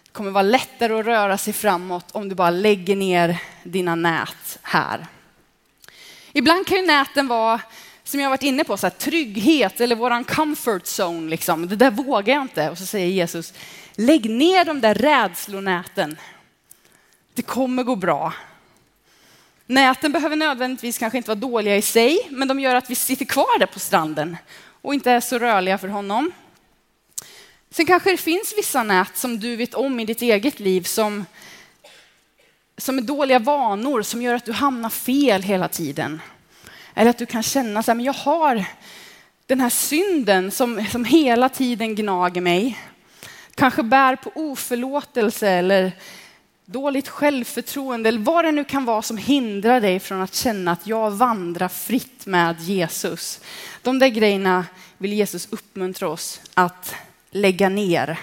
Det 0.03 0.11
kommer 0.11 0.31
vara 0.31 0.41
lättare 0.41 0.93
att 0.99 1.05
röra 1.05 1.37
sig 1.37 1.53
framåt 1.53 2.11
om 2.11 2.29
du 2.29 2.35
bara 2.35 2.49
lägger 2.49 2.95
ner 2.95 3.37
dina 3.63 3.95
nät 3.95 4.59
här. 4.61 5.07
Ibland 6.33 6.67
kan 6.67 6.77
ju 6.77 6.85
näten 6.85 7.27
vara 7.27 7.61
som 8.03 8.19
jag 8.19 8.29
varit 8.29 8.43
inne 8.43 8.63
på, 8.63 8.77
så 8.77 8.87
här, 8.87 8.91
trygghet 8.91 9.81
eller 9.81 9.95
våran 9.95 10.23
comfort 10.23 10.83
zone. 10.83 11.29
Liksom. 11.29 11.67
Det 11.67 11.75
där 11.75 11.91
vågar 11.91 12.33
jag 12.33 12.41
inte. 12.41 12.69
Och 12.69 12.77
så 12.77 12.85
säger 12.85 13.07
Jesus, 13.07 13.53
lägg 13.95 14.29
ner 14.29 14.65
de 14.65 14.81
där 14.81 14.95
rädslonäten. 14.95 16.17
Det 17.33 17.41
kommer 17.41 17.83
gå 17.83 17.95
bra. 17.95 18.33
Näten 19.73 20.11
behöver 20.11 20.35
nödvändigtvis 20.35 20.97
kanske 20.97 21.17
inte 21.17 21.29
vara 21.29 21.39
dåliga 21.39 21.77
i 21.77 21.81
sig, 21.81 22.27
men 22.29 22.47
de 22.47 22.59
gör 22.59 22.75
att 22.75 22.89
vi 22.89 22.95
sitter 22.95 23.25
kvar 23.25 23.59
där 23.59 23.65
på 23.65 23.79
stranden 23.79 24.37
och 24.81 24.93
inte 24.93 25.11
är 25.11 25.19
så 25.19 25.39
rörliga 25.39 25.77
för 25.77 25.87
honom. 25.87 26.31
Sen 27.71 27.85
kanske 27.85 28.11
det 28.11 28.17
finns 28.17 28.53
vissa 28.57 28.83
nät 28.83 29.17
som 29.17 29.39
du 29.39 29.55
vet 29.55 29.73
om 29.73 29.99
i 29.99 30.05
ditt 30.05 30.21
eget 30.21 30.59
liv 30.59 30.81
som, 30.81 31.25
som 32.77 32.97
är 32.97 33.01
dåliga 33.01 33.39
vanor 33.39 34.01
som 34.01 34.21
gör 34.21 34.33
att 34.33 34.45
du 34.45 34.51
hamnar 34.51 34.89
fel 34.89 35.43
hela 35.43 35.67
tiden. 35.67 36.21
Eller 36.93 37.09
att 37.09 37.17
du 37.17 37.25
kan 37.25 37.43
känna 37.43 37.79
att 37.79 38.03
jag 38.03 38.13
har 38.13 38.65
den 39.45 39.61
här 39.61 39.69
synden 39.69 40.51
som, 40.51 40.85
som 40.85 41.05
hela 41.05 41.49
tiden 41.49 41.95
gnager 41.95 42.41
mig. 42.41 42.79
Kanske 43.55 43.83
bär 43.83 44.15
på 44.15 44.31
oförlåtelse 44.35 45.49
eller 45.49 45.91
dåligt 46.65 47.07
självförtroende 47.07 48.09
eller 48.09 48.19
vad 48.19 48.45
det 48.45 48.51
nu 48.51 48.63
kan 48.63 48.85
vara 48.85 49.01
som 49.01 49.17
hindrar 49.17 49.81
dig 49.81 49.99
från 49.99 50.21
att 50.21 50.35
känna 50.35 50.71
att 50.71 50.87
jag 50.87 51.11
vandrar 51.11 51.67
fritt 51.67 52.25
med 52.25 52.61
Jesus. 52.61 53.39
De 53.81 53.99
där 53.99 54.07
grejerna 54.07 54.65
vill 54.97 55.13
Jesus 55.13 55.47
uppmuntra 55.51 56.09
oss 56.09 56.41
att 56.53 56.95
lägga 57.31 57.69
ner. 57.69 58.19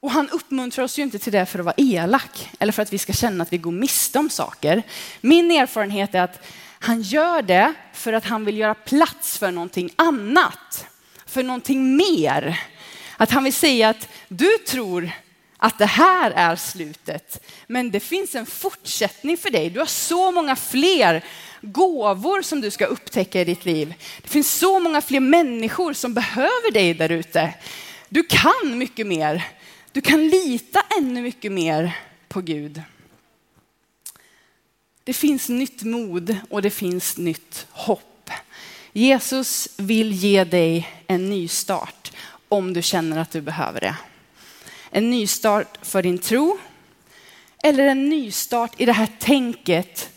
Och 0.00 0.10
han 0.10 0.28
uppmuntrar 0.28 0.84
oss 0.84 0.98
ju 0.98 1.02
inte 1.02 1.18
till 1.18 1.32
det 1.32 1.46
för 1.46 1.58
att 1.58 1.64
vara 1.64 1.74
elak 1.76 2.50
eller 2.58 2.72
för 2.72 2.82
att 2.82 2.92
vi 2.92 2.98
ska 2.98 3.12
känna 3.12 3.42
att 3.42 3.52
vi 3.52 3.58
går 3.58 3.72
miste 3.72 4.18
om 4.18 4.30
saker. 4.30 4.82
Min 5.20 5.50
erfarenhet 5.50 6.14
är 6.14 6.22
att 6.22 6.46
han 6.78 7.02
gör 7.02 7.42
det 7.42 7.74
för 7.92 8.12
att 8.12 8.24
han 8.24 8.44
vill 8.44 8.58
göra 8.58 8.74
plats 8.74 9.38
för 9.38 9.50
någonting 9.50 9.90
annat, 9.96 10.86
för 11.26 11.42
någonting 11.42 11.96
mer. 11.96 12.60
Att 13.16 13.30
han 13.30 13.44
vill 13.44 13.52
säga 13.52 13.88
att 13.88 14.08
du 14.28 14.58
tror 14.66 15.10
att 15.62 15.78
det 15.78 15.86
här 15.86 16.30
är 16.30 16.56
slutet, 16.56 17.44
men 17.66 17.90
det 17.90 18.00
finns 18.00 18.34
en 18.34 18.46
fortsättning 18.46 19.36
för 19.36 19.50
dig. 19.50 19.70
Du 19.70 19.78
har 19.78 19.86
så 19.86 20.30
många 20.30 20.56
fler 20.56 21.24
gåvor 21.60 22.42
som 22.42 22.60
du 22.60 22.70
ska 22.70 22.84
upptäcka 22.84 23.40
i 23.40 23.44
ditt 23.44 23.64
liv. 23.64 23.94
Det 24.22 24.28
finns 24.28 24.52
så 24.52 24.80
många 24.80 25.00
fler 25.00 25.20
människor 25.20 25.92
som 25.92 26.14
behöver 26.14 26.72
dig 26.72 26.94
där 26.94 27.12
ute. 27.12 27.54
Du 28.08 28.22
kan 28.22 28.78
mycket 28.78 29.06
mer. 29.06 29.48
Du 29.92 30.00
kan 30.00 30.28
lita 30.28 30.82
ännu 30.98 31.22
mycket 31.22 31.52
mer 31.52 31.96
på 32.28 32.40
Gud. 32.40 32.82
Det 35.04 35.12
finns 35.12 35.48
nytt 35.48 35.82
mod 35.82 36.36
och 36.50 36.62
det 36.62 36.70
finns 36.70 37.16
nytt 37.16 37.66
hopp. 37.70 38.30
Jesus 38.92 39.68
vill 39.76 40.12
ge 40.12 40.44
dig 40.44 40.88
en 41.06 41.30
ny 41.30 41.48
start 41.48 42.12
om 42.48 42.72
du 42.72 42.82
känner 42.82 43.18
att 43.18 43.30
du 43.30 43.40
behöver 43.40 43.80
det. 43.80 43.96
En 44.94 45.10
nystart 45.10 45.78
för 45.82 46.02
din 46.02 46.18
tro 46.18 46.58
eller 47.62 47.84
en 47.84 48.08
nystart 48.08 48.80
i 48.80 48.84
det 48.84 48.92
här 48.92 49.08
tänket 49.18 50.10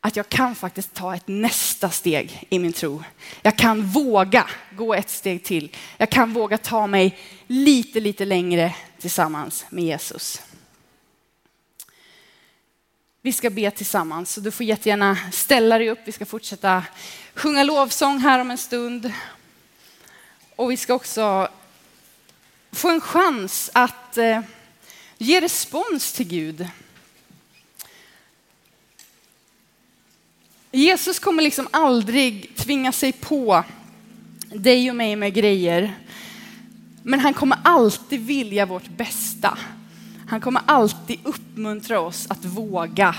att 0.00 0.16
jag 0.16 0.28
kan 0.28 0.54
faktiskt 0.54 0.94
ta 0.94 1.14
ett 1.14 1.28
nästa 1.28 1.90
steg 1.90 2.46
i 2.50 2.58
min 2.58 2.72
tro. 2.72 3.02
Jag 3.42 3.56
kan 3.56 3.82
våga 3.82 4.50
gå 4.76 4.94
ett 4.94 5.10
steg 5.10 5.44
till. 5.44 5.76
Jag 5.96 6.10
kan 6.10 6.32
våga 6.32 6.58
ta 6.58 6.86
mig 6.86 7.18
lite, 7.46 8.00
lite 8.00 8.24
längre 8.24 8.74
tillsammans 8.98 9.64
med 9.70 9.84
Jesus. 9.84 10.42
Vi 13.22 13.32
ska 13.32 13.50
be 13.50 13.70
tillsammans, 13.70 14.32
så 14.32 14.40
du 14.40 14.50
får 14.50 14.66
jättegärna 14.66 15.18
ställa 15.32 15.78
dig 15.78 15.90
upp. 15.90 15.98
Vi 16.04 16.12
ska 16.12 16.26
fortsätta 16.26 16.84
sjunga 17.34 17.62
lovsång 17.62 18.18
här 18.18 18.40
om 18.40 18.50
en 18.50 18.58
stund. 18.58 19.12
Och 20.56 20.70
vi 20.70 20.76
ska 20.76 20.94
också 20.94 21.48
få 22.72 22.88
en 22.88 23.00
chans 23.00 23.70
att 23.72 24.18
eh, 24.18 24.40
ge 25.18 25.40
respons 25.40 26.12
till 26.12 26.28
Gud. 26.28 26.68
Jesus 30.72 31.18
kommer 31.18 31.42
liksom 31.42 31.68
aldrig 31.70 32.56
tvinga 32.56 32.92
sig 32.92 33.12
på 33.12 33.64
dig 34.54 34.90
och 34.90 34.96
mig 34.96 35.16
med 35.16 35.34
grejer. 35.34 35.94
Men 37.02 37.20
han 37.20 37.34
kommer 37.34 37.58
alltid 37.64 38.20
vilja 38.20 38.66
vårt 38.66 38.88
bästa. 38.88 39.58
Han 40.28 40.40
kommer 40.40 40.62
alltid 40.66 41.18
uppmuntra 41.22 42.00
oss 42.00 42.26
att 42.30 42.44
våga. 42.44 43.16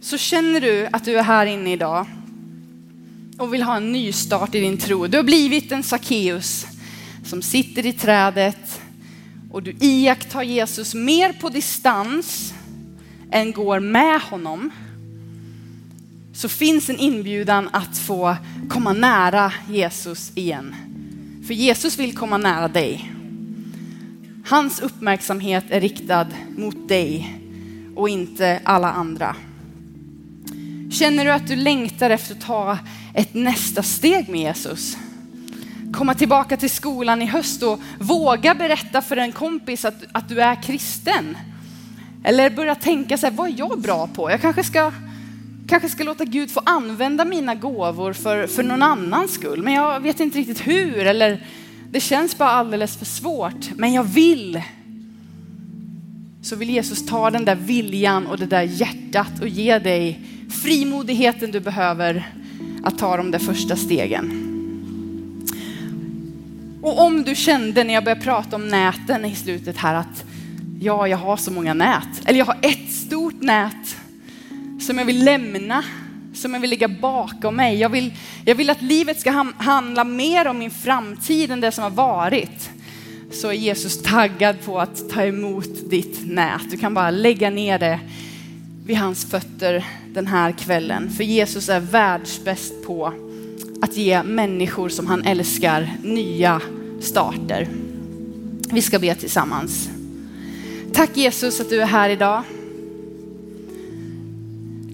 Så 0.00 0.18
känner 0.18 0.60
du 0.60 0.88
att 0.92 1.04
du 1.04 1.18
är 1.18 1.22
här 1.22 1.46
inne 1.46 1.72
idag 1.72 2.06
och 3.38 3.54
vill 3.54 3.62
ha 3.62 3.76
en 3.76 3.92
ny 3.92 4.12
start 4.12 4.54
i 4.54 4.60
din 4.60 4.78
tro. 4.78 5.06
Du 5.06 5.16
har 5.16 5.24
blivit 5.24 5.72
en 5.72 5.82
Sackeus 5.82 6.66
som 7.24 7.42
sitter 7.42 7.86
i 7.86 7.92
trädet 7.92 8.80
och 9.50 9.62
du 9.62 9.76
iakttar 9.80 10.42
Jesus 10.42 10.94
mer 10.94 11.32
på 11.32 11.48
distans 11.48 12.54
än 13.30 13.52
går 13.52 13.80
med 13.80 14.20
honom 14.20 14.70
så 16.32 16.48
finns 16.48 16.90
en 16.90 16.98
inbjudan 16.98 17.68
att 17.72 17.98
få 17.98 18.36
komma 18.68 18.92
nära 18.92 19.52
Jesus 19.70 20.32
igen. 20.34 20.74
För 21.46 21.54
Jesus 21.54 21.98
vill 21.98 22.16
komma 22.16 22.38
nära 22.38 22.68
dig. 22.68 23.12
Hans 24.46 24.80
uppmärksamhet 24.80 25.64
är 25.68 25.80
riktad 25.80 26.26
mot 26.56 26.88
dig 26.88 27.40
och 27.94 28.08
inte 28.08 28.60
alla 28.64 28.90
andra. 28.92 29.36
Känner 30.98 31.24
du 31.24 31.30
att 31.30 31.46
du 31.46 31.56
längtar 31.56 32.10
efter 32.10 32.34
att 32.34 32.40
ta 32.40 32.78
ett 33.14 33.34
nästa 33.34 33.82
steg 33.82 34.28
med 34.28 34.40
Jesus? 34.40 34.96
Komma 35.92 36.14
tillbaka 36.14 36.56
till 36.56 36.70
skolan 36.70 37.22
i 37.22 37.26
höst 37.26 37.62
och 37.62 37.80
våga 37.98 38.54
berätta 38.54 39.02
för 39.02 39.16
en 39.16 39.32
kompis 39.32 39.84
att, 39.84 40.04
att 40.12 40.28
du 40.28 40.40
är 40.40 40.62
kristen. 40.62 41.36
Eller 42.24 42.50
börja 42.50 42.74
tänka 42.74 43.18
så 43.18 43.26
här, 43.26 43.34
vad 43.34 43.48
är 43.48 43.54
jag 43.56 43.80
bra 43.80 44.06
på? 44.06 44.30
Jag 44.30 44.40
kanske 44.40 44.64
ska, 44.64 44.92
kanske 45.68 45.88
ska 45.88 46.04
låta 46.04 46.24
Gud 46.24 46.50
få 46.50 46.60
använda 46.64 47.24
mina 47.24 47.54
gåvor 47.54 48.12
för, 48.12 48.46
för 48.46 48.62
någon 48.62 48.82
annans 48.82 49.34
skull. 49.34 49.62
Men 49.62 49.74
jag 49.74 50.00
vet 50.00 50.20
inte 50.20 50.38
riktigt 50.38 50.66
hur. 50.66 50.98
Eller 50.98 51.46
det 51.90 52.00
känns 52.00 52.38
bara 52.38 52.50
alldeles 52.50 52.96
för 52.96 53.06
svårt. 53.06 53.70
Men 53.76 53.92
jag 53.92 54.04
vill. 54.04 54.62
Så 56.42 56.56
vill 56.56 56.70
Jesus 56.70 57.06
ta 57.06 57.30
den 57.30 57.44
där 57.44 57.56
viljan 57.56 58.26
och 58.26 58.38
det 58.38 58.46
där 58.46 58.62
hjärtat 58.62 59.40
och 59.40 59.48
ge 59.48 59.78
dig 59.78 60.20
frimodigheten 60.48 61.50
du 61.50 61.60
behöver 61.60 62.30
att 62.84 62.98
ta 62.98 63.16
de 63.16 63.30
där 63.30 63.38
första 63.38 63.76
stegen. 63.76 64.42
Och 66.82 67.00
om 67.00 67.22
du 67.22 67.34
kände 67.34 67.84
när 67.84 67.94
jag 67.94 68.04
började 68.04 68.20
prata 68.20 68.56
om 68.56 68.68
näten 68.68 69.24
i 69.24 69.34
slutet 69.34 69.76
här 69.76 69.94
att 69.94 70.24
ja, 70.80 71.08
jag 71.08 71.16
har 71.18 71.36
så 71.36 71.50
många 71.50 71.74
nät. 71.74 72.08
Eller 72.24 72.38
jag 72.38 72.46
har 72.46 72.58
ett 72.62 72.92
stort 72.92 73.42
nät 73.42 73.96
som 74.80 74.98
jag 74.98 75.04
vill 75.04 75.24
lämna, 75.24 75.84
som 76.34 76.54
jag 76.54 76.60
vill 76.60 76.70
lägga 76.70 76.88
bakom 76.88 77.56
mig. 77.56 77.78
Jag 77.78 77.88
vill, 77.88 78.12
jag 78.44 78.54
vill 78.54 78.70
att 78.70 78.82
livet 78.82 79.20
ska 79.20 79.44
handla 79.56 80.04
mer 80.04 80.46
om 80.46 80.58
min 80.58 80.70
framtid 80.70 81.50
än 81.50 81.60
det 81.60 81.72
som 81.72 81.84
har 81.84 81.90
varit. 81.90 82.70
Så 83.32 83.48
är 83.48 83.52
Jesus 83.52 84.02
taggad 84.02 84.56
på 84.64 84.80
att 84.80 85.10
ta 85.10 85.22
emot 85.22 85.90
ditt 85.90 86.26
nät. 86.26 86.70
Du 86.70 86.76
kan 86.76 86.94
bara 86.94 87.10
lägga 87.10 87.50
ner 87.50 87.78
det 87.78 88.00
vid 88.86 88.96
hans 88.96 89.24
fötter 89.24 89.84
den 90.14 90.26
här 90.26 90.52
kvällen. 90.52 91.10
För 91.10 91.24
Jesus 91.24 91.68
är 91.68 91.80
världsbäst 91.80 92.86
på 92.86 93.12
att 93.82 93.96
ge 93.96 94.22
människor 94.22 94.88
som 94.88 95.06
han 95.06 95.24
älskar 95.24 95.90
nya 96.02 96.60
starter. 97.00 97.68
Vi 98.72 98.82
ska 98.82 98.98
be 98.98 99.14
tillsammans. 99.14 99.88
Tack 100.92 101.16
Jesus 101.16 101.60
att 101.60 101.70
du 101.70 101.82
är 101.82 101.86
här 101.86 102.08
idag. 102.08 102.42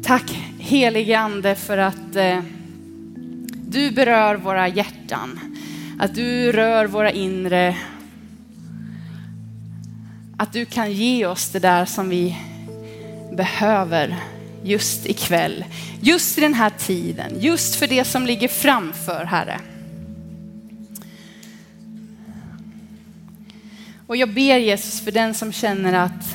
Tack 0.03 0.31
helige 0.59 1.19
Ande 1.19 1.55
för 1.55 1.79
att 1.79 2.17
eh, 2.17 2.39
du 3.53 3.91
berör 3.91 4.35
våra 4.35 4.69
hjärtan. 4.69 5.41
Att 5.99 6.15
du 6.15 6.53
rör 6.53 6.87
våra 6.87 7.11
inre. 7.11 7.77
Att 10.37 10.53
du 10.53 10.65
kan 10.65 10.93
ge 10.93 11.27
oss 11.27 11.49
det 11.49 11.59
där 11.59 11.85
som 11.85 12.09
vi 12.09 12.37
behöver 13.37 14.17
just 14.63 15.07
ikväll. 15.07 15.65
Just 16.01 16.39
i 16.39 16.41
den 16.41 16.55
här 16.55 16.71
tiden. 16.71 17.33
Just 17.41 17.75
för 17.75 17.87
det 17.87 18.05
som 18.05 18.27
ligger 18.27 18.49
framför 18.49 19.25
Herre. 19.25 19.61
Och 24.07 24.17
jag 24.17 24.29
ber 24.29 24.59
Jesus 24.59 25.01
för 25.01 25.13
den 25.13 25.35
som 25.35 25.53
känner 25.53 25.93
att 25.93 26.35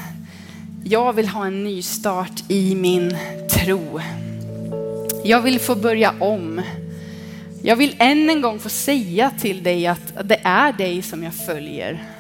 jag 0.84 1.14
vill 1.14 1.28
ha 1.28 1.46
en 1.48 1.64
ny 1.64 1.82
start 1.82 2.44
i 2.48 2.76
min 2.76 3.18
tro. 3.50 4.02
Jag 5.24 5.42
vill 5.42 5.60
få 5.60 5.76
börja 5.76 6.14
om. 6.20 6.62
Jag 7.64 7.76
vill 7.76 7.96
än 8.00 8.30
en 8.30 8.42
gång 8.42 8.60
få 8.60 8.70
säga 8.70 9.32
till 9.40 9.64
dig 9.64 9.88
att 9.88 10.14
det 10.24 10.40
är 10.44 10.74
dig 10.74 11.02
som 11.02 11.24
jag 11.24 11.34
följer. 11.34 12.17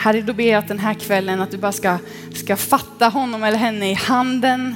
Herre, 0.00 0.22
då 0.22 0.32
ber 0.32 0.44
jag 0.44 0.58
att 0.58 0.68
den 0.68 0.78
här 0.78 0.94
kvällen 0.94 1.40
att 1.40 1.50
du 1.50 1.56
bara 1.56 1.72
ska, 1.72 1.98
ska 2.34 2.56
fatta 2.56 3.08
honom 3.08 3.44
eller 3.44 3.58
henne 3.58 3.90
i 3.90 3.94
handen 3.94 4.74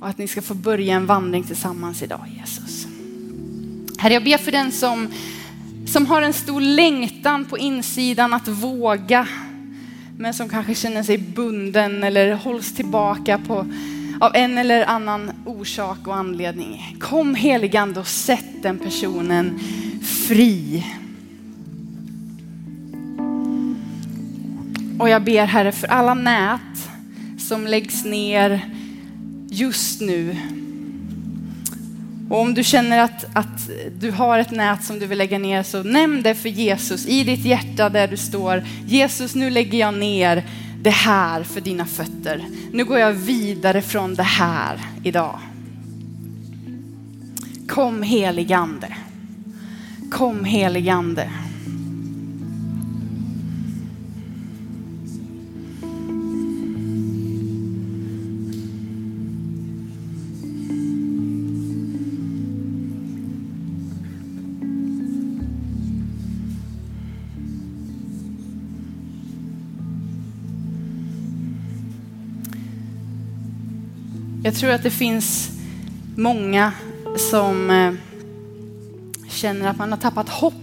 och 0.00 0.08
att 0.08 0.18
ni 0.18 0.28
ska 0.28 0.42
få 0.42 0.54
börja 0.54 0.94
en 0.94 1.06
vandring 1.06 1.42
tillsammans 1.42 2.02
idag, 2.02 2.20
Jesus. 2.38 2.86
Herre, 3.98 4.14
jag 4.14 4.24
ber 4.24 4.38
för 4.38 4.52
den 4.52 4.72
som, 4.72 5.08
som 5.86 6.06
har 6.06 6.22
en 6.22 6.32
stor 6.32 6.60
längtan 6.60 7.44
på 7.44 7.58
insidan 7.58 8.34
att 8.34 8.48
våga, 8.48 9.28
men 10.18 10.34
som 10.34 10.48
kanske 10.48 10.74
känner 10.74 11.02
sig 11.02 11.18
bunden 11.18 12.04
eller 12.04 12.34
hålls 12.34 12.74
tillbaka 12.74 13.38
på, 13.38 13.66
av 14.20 14.30
en 14.34 14.58
eller 14.58 14.84
annan 14.84 15.32
orsak 15.44 16.06
och 16.06 16.16
anledning. 16.16 16.96
Kom 17.00 17.34
heligande 17.34 18.00
och 18.00 18.08
sätt 18.08 18.62
den 18.62 18.78
personen 18.78 19.60
fri. 20.02 20.84
Och 24.98 25.08
jag 25.08 25.24
ber 25.24 25.46
Herre 25.46 25.72
för 25.72 25.86
alla 25.86 26.14
nät 26.14 26.60
som 27.38 27.66
läggs 27.66 28.04
ner 28.04 28.60
just 29.50 30.00
nu. 30.00 30.36
Och 32.30 32.40
om 32.40 32.54
du 32.54 32.64
känner 32.64 32.98
att, 32.98 33.24
att 33.32 33.70
du 34.00 34.10
har 34.10 34.38
ett 34.38 34.50
nät 34.50 34.84
som 34.84 34.98
du 34.98 35.06
vill 35.06 35.18
lägga 35.18 35.38
ner 35.38 35.62
så 35.62 35.82
nämn 35.82 36.22
det 36.22 36.34
för 36.34 36.48
Jesus 36.48 37.06
i 37.06 37.24
ditt 37.24 37.44
hjärta 37.44 37.88
där 37.88 38.08
du 38.08 38.16
står. 38.16 38.64
Jesus, 38.86 39.34
nu 39.34 39.50
lägger 39.50 39.78
jag 39.78 39.94
ner 39.94 40.44
det 40.82 40.90
här 40.90 41.42
för 41.42 41.60
dina 41.60 41.86
fötter. 41.86 42.44
Nu 42.72 42.84
går 42.84 42.98
jag 42.98 43.12
vidare 43.12 43.82
från 43.82 44.14
det 44.14 44.22
här 44.22 44.80
idag. 45.02 45.38
Kom 47.68 48.02
heligande. 48.02 48.88
Kom 50.10 50.44
heligande. 50.44 51.30
Jag 74.44 74.54
tror 74.54 74.70
att 74.70 74.82
det 74.82 74.90
finns 74.90 75.50
många 76.16 76.72
som 77.16 77.70
eh, 77.70 77.92
känner 79.28 79.68
att 79.68 79.78
man 79.78 79.92
har 79.92 79.98
tappat 79.98 80.28
hopp 80.28 80.54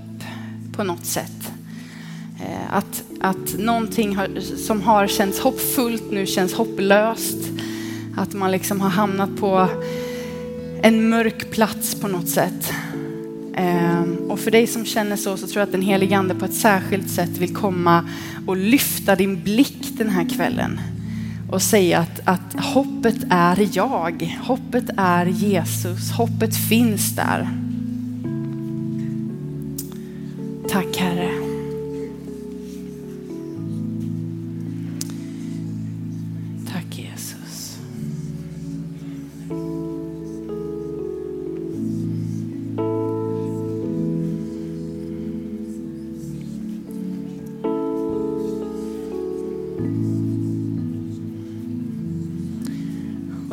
på 0.72 0.84
något 0.84 1.06
sätt. 1.06 1.52
Eh, 2.40 2.74
att, 2.76 3.04
att 3.20 3.58
någonting 3.58 4.16
har, 4.16 4.40
som 4.58 4.82
har 4.82 5.08
känts 5.08 5.40
hoppfullt 5.40 6.12
nu 6.12 6.26
känns 6.26 6.54
hopplöst. 6.54 7.38
Att 8.18 8.34
man 8.34 8.52
liksom 8.52 8.82
har 8.82 8.90
hamnat 8.90 9.38
på 9.38 9.68
en 10.84 11.10
mörk 11.10 11.52
plats 11.52 11.96
på 11.96 12.08
något 12.08 12.30
sätt. 12.30 12.74
Eh, 13.56 14.02
och 14.28 14.40
för 14.40 14.52
dig 14.52 14.68
som 14.68 14.86
känner 14.86 15.16
så, 15.16 15.38
så 15.38 15.48
tror 15.48 15.60
jag 15.60 15.66
att 15.66 15.72
den 15.72 15.82
helige 15.82 16.18
Ande 16.18 16.36
på 16.36 16.46
ett 16.46 16.54
särskilt 16.54 17.10
sätt 17.10 17.38
vill 17.38 17.56
komma 17.56 18.10
och 18.48 18.58
lyfta 18.58 19.16
din 19.16 19.44
blick 19.44 19.98
den 19.98 20.10
här 20.10 20.30
kvällen 20.30 20.80
och 21.50 21.62
säga 21.62 22.00
att, 22.00 22.20
att 22.26 22.66
hoppet 22.66 23.18
är 23.30 23.70
jag. 23.74 24.39
Hoppet 24.47 24.89
är 24.97 25.26
Jesus. 25.26 26.12
Hoppet 26.12 26.56
finns 26.56 27.16
där. 27.16 27.50
Tack 30.70 30.97
Herre. 30.97 31.09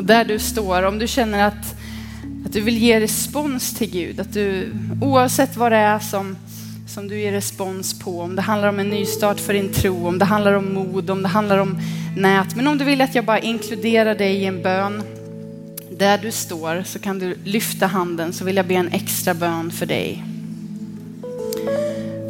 Där 0.07 0.25
du 0.25 0.39
står, 0.39 0.83
om 0.83 0.99
du 0.99 1.07
känner 1.07 1.45
att, 1.45 1.75
att 2.47 2.53
du 2.53 2.61
vill 2.61 2.79
ge 2.79 3.01
respons 3.01 3.75
till 3.75 3.91
Gud, 3.91 4.21
att 4.21 4.33
du 4.33 4.73
oavsett 5.01 5.57
vad 5.57 5.73
det 5.73 5.79
är 5.79 5.99
som 5.99 6.37
som 6.87 7.09
du 7.09 7.21
ger 7.21 7.33
respons 7.33 7.99
på. 7.99 8.21
Om 8.21 8.37
det 8.37 8.43
handlar 8.43 8.69
om 8.69 8.79
en 8.79 8.89
nystart 8.89 9.41
för 9.41 9.53
din 9.53 9.73
tro, 9.73 10.09
om 10.09 10.19
det 10.19 10.25
handlar 10.25 10.53
om 10.53 10.75
mod, 10.75 11.11
om 11.11 11.23
det 11.23 11.29
handlar 11.29 11.59
om 11.59 11.79
nät. 12.17 12.57
Men 12.57 12.67
om 12.67 12.79
du 12.79 12.85
vill 12.85 13.01
att 13.01 13.15
jag 13.15 13.25
bara 13.25 13.39
inkluderar 13.39 14.15
dig 14.15 14.37
i 14.37 14.45
en 14.45 14.63
bön 14.63 15.03
där 15.91 16.19
du 16.19 16.33
står 16.33 16.83
så 16.87 16.99
kan 16.99 17.19
du 17.19 17.37
lyfta 17.45 17.87
handen 17.87 18.33
så 18.33 18.45
vill 18.45 18.57
jag 18.57 18.67
be 18.67 18.75
en 18.75 18.93
extra 18.93 19.35
bön 19.35 19.71
för 19.71 19.87
dig. 19.87 20.25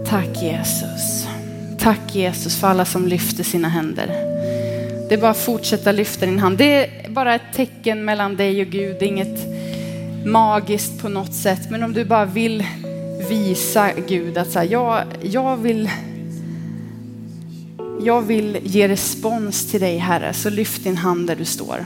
Tack 0.07 0.43
Jesus. 0.43 1.27
Tack 1.79 2.15
Jesus 2.15 2.57
för 2.57 2.67
alla 2.69 2.85
som 2.85 3.07
lyfter 3.07 3.45
sina 3.45 3.69
händer. 3.69 4.36
Det 5.09 5.15
är 5.15 5.19
bara 5.19 5.31
att 5.31 5.45
fortsätta 5.45 5.93
lyfta 5.93 6.27
din 6.27 6.39
hand. 6.39 6.59
Det 6.59 7.05
är 7.05 7.11
bara 7.11 7.35
ett 7.35 7.53
tecken 7.55 8.05
mellan 8.05 8.37
dig 8.37 8.63
och 8.63 8.69
Gud. 8.69 9.03
Inget 9.03 9.47
magiskt 10.25 11.03
på 11.03 11.09
något 11.09 11.35
sätt. 11.35 11.71
Men 11.71 11.83
om 11.83 11.93
du 11.93 12.05
bara 12.05 12.25
vill 12.25 12.67
visa 13.29 13.91
Gud 14.09 14.39
att 14.39 14.51
så 14.51 14.59
här, 14.59 14.67
jag, 14.67 15.05
jag, 15.23 15.57
vill, 15.57 15.91
jag 18.01 18.23
vill 18.23 18.59
ge 18.63 18.89
respons 18.89 19.71
till 19.71 19.81
dig 19.81 19.99
Herre, 19.99 20.33
så 20.33 20.51
lyft 20.51 20.85
din 20.85 20.97
hand 20.97 21.27
där 21.27 21.37
du 21.37 21.45
står. 21.45 21.85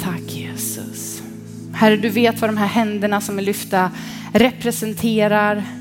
Tack 0.00 0.22
Jesus. 0.26 1.22
Herre, 1.72 1.96
du 1.96 2.08
vet 2.08 2.40
vad 2.40 2.50
de 2.50 2.56
här 2.56 2.66
händerna 2.66 3.20
som 3.20 3.38
är 3.38 3.42
lyfta 3.42 3.90
representerar. 4.32 5.77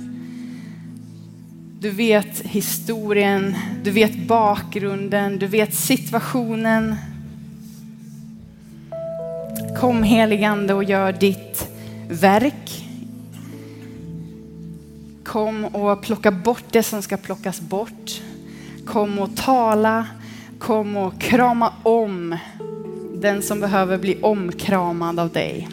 Du 1.80 1.90
vet 1.90 2.42
historien, 2.42 3.56
du 3.84 3.92
vet 3.92 4.28
bakgrunden, 4.28 5.40
du 5.40 5.48
vet 5.48 5.74
situationen. 5.74 6.96
Kom 9.80 10.04
heligande 10.04 10.74
och 10.74 10.84
gör 10.84 11.12
ditt 11.12 11.70
verk. 12.10 12.86
Kom 15.24 15.66
och 15.66 16.02
plocka 16.02 16.32
bort 16.32 16.64
det 16.72 16.84
som 16.84 17.02
ska 17.02 17.18
plockas 17.18 17.62
bort. 17.62 18.22
Kom 18.86 19.20
och 19.20 19.36
tala. 19.36 20.08
Kom 20.60 20.98
och 20.98 21.22
krama 21.22 21.74
om 21.84 22.38
den 23.14 23.42
som 23.42 23.60
behöver 23.60 23.98
bli 23.98 24.22
omkramad 24.22 25.20
av 25.20 25.30
dig. 25.30 25.68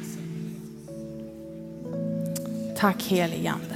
Tack 2.77 3.03
heligande. 3.03 3.74